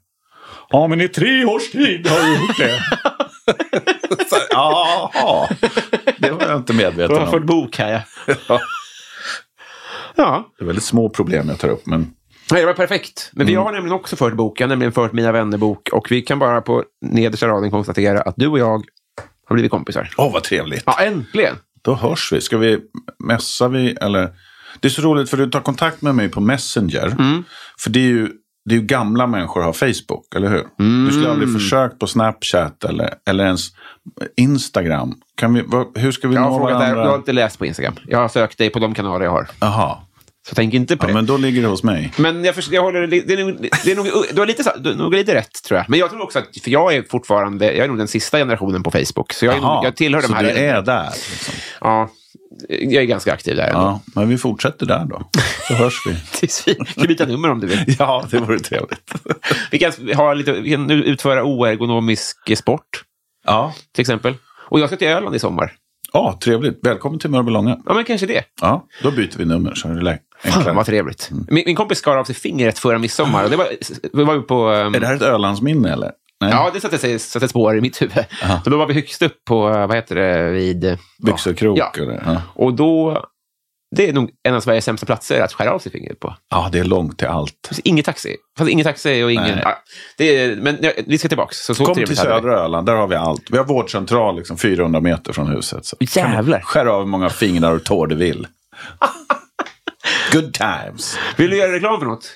[0.70, 2.80] Ja, men i tre års tid har jag gjort det.
[4.52, 5.50] Jaha,
[6.24, 7.46] det var jag inte medveten Jag har fått om.
[7.46, 8.34] bok här, ja.
[8.48, 8.60] Ja,
[10.16, 10.52] ja.
[10.58, 12.14] det är väldigt små problem jag tar upp, men
[12.52, 13.30] Nej, det var perfekt.
[13.34, 14.60] Men vi har nämligen också fört bok.
[14.60, 15.90] Jag har nämligen fört Mina vänner-bok.
[15.92, 18.84] Och vi kan bara på nedersta raden konstatera att du och jag
[19.48, 20.10] har blivit kompisar.
[20.18, 20.84] åh vad trevligt.
[20.86, 21.56] Ja, äntligen!
[21.82, 22.42] Då hörs vi.
[22.42, 22.80] Ska vi,
[23.28, 24.30] mässa vi eller?
[24.80, 27.08] Det är så roligt för du tar kontakt med mig på Messenger.
[27.08, 27.44] Mm.
[27.80, 28.30] För det är ju,
[28.66, 30.64] det är ju gamla människor har Facebook, eller hur?
[31.06, 31.62] Du skulle aldrig Mm.
[31.62, 33.68] försökt på Snapchat eller, eller ens
[34.38, 35.14] Instagram.
[35.38, 36.80] Kan vi, vad, hur ska vi Jag nå frågat där.
[36.80, 37.04] varandra?
[37.04, 37.96] Du har inte läst på Instagram.
[38.08, 39.48] Jag har sökt dig på de kanaler jag har.
[39.60, 39.98] Jaha,
[40.50, 41.14] Så tänk inte på ja, det.
[41.14, 42.14] men då ligger det hos mig.
[42.18, 44.78] Men jag, förstår, jag håller, det är nog, det är nog, du har lite, så-
[44.80, 45.90] du har nog lite rätt, tror jag.
[45.90, 48.84] Men jag tror också att, för jag är fortfarande, jag är nog den sista generationen
[48.84, 49.34] på Facebook.
[49.34, 50.44] Så jag, Jaha, jag tillhör de så här.
[50.44, 51.10] du är där?
[51.32, 51.54] Liksom.
[51.82, 52.10] Ja,
[52.70, 53.80] jag är ganska aktiv där ändå.
[53.80, 55.30] Ja, men vi fortsätter där då.
[55.68, 56.16] Så hörs vi.
[56.40, 57.80] Tills vi kan byta nummer om du vill.
[58.00, 59.14] Ja, det vore trevligt.
[59.72, 63.04] Vi kan, ha lite, vi kan utföra oergonomisk sport,
[63.46, 64.34] Ja, till exempel.
[64.70, 65.72] Och jag ska till Öland i sommar.
[66.14, 66.80] ja trevligt.
[66.84, 67.78] Välkommen till Mörbylånga.
[67.86, 68.44] Ja, men kanske det.
[68.62, 71.30] Ja, då byter vi nummer så är det Fan, vad trevligt.
[71.48, 73.50] Min, min kompis skar av sig fingret förra midsommar.
[73.50, 73.68] Det var,
[74.26, 74.70] var på...
[74.70, 76.12] ehm, Är det här ett Ölandsminne eller?
[76.44, 76.52] Nej.
[76.52, 78.26] Ja, det satte sig satte spår i mitt huvud.
[78.64, 80.84] Så då var vi högst upp på, eh, vad heter det, vid...
[80.86, 81.92] eh, Byxelkrok Ja.
[82.26, 82.42] Ja.
[82.56, 83.26] Och då...
[83.96, 86.36] Det är nog en av Sveriges sämsta platser att skära av sig fingret på.
[86.50, 87.54] ja, det är långt till allt.
[87.62, 88.36] Det finns ingen taxi.
[88.58, 89.60] Fast ingen taxi och ingen...
[89.64, 89.78] Ja,
[90.18, 91.54] det är, men ja, vi ska tillbaka.
[91.54, 93.44] Så, så Kom till södra Öland, där har vi allt.
[93.52, 95.86] Vi har vårdcentral liksom 400 meter från huset.
[95.86, 96.60] Så Jävlar.
[96.60, 98.48] Skär av hur många fingrar och tår du vill.
[100.34, 101.18] Good times.
[101.38, 102.32] Vill du göra reklam för något?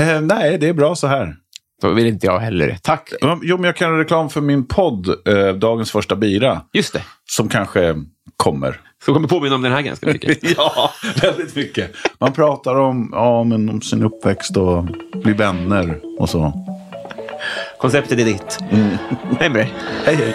[0.00, 1.36] Eh, nej, det är bra så här.
[1.82, 2.78] Då vill inte jag heller.
[2.82, 3.12] Tack.
[3.42, 7.02] Jo, men jag kan göra reklam för min podd, eh, Dagens första bira, Just det.
[7.30, 7.94] som kanske
[8.36, 8.80] kommer.
[9.04, 10.38] Så kommer påminna om den här ganska mycket.
[10.56, 10.90] ja,
[11.22, 11.90] väldigt mycket.
[12.20, 14.84] Man pratar om, ja, men om sin uppväxt och
[15.22, 16.52] bli vänner och så.
[17.80, 18.58] Konceptet är ditt.
[19.40, 19.74] Hej med dig.
[20.04, 20.34] Hej, hej.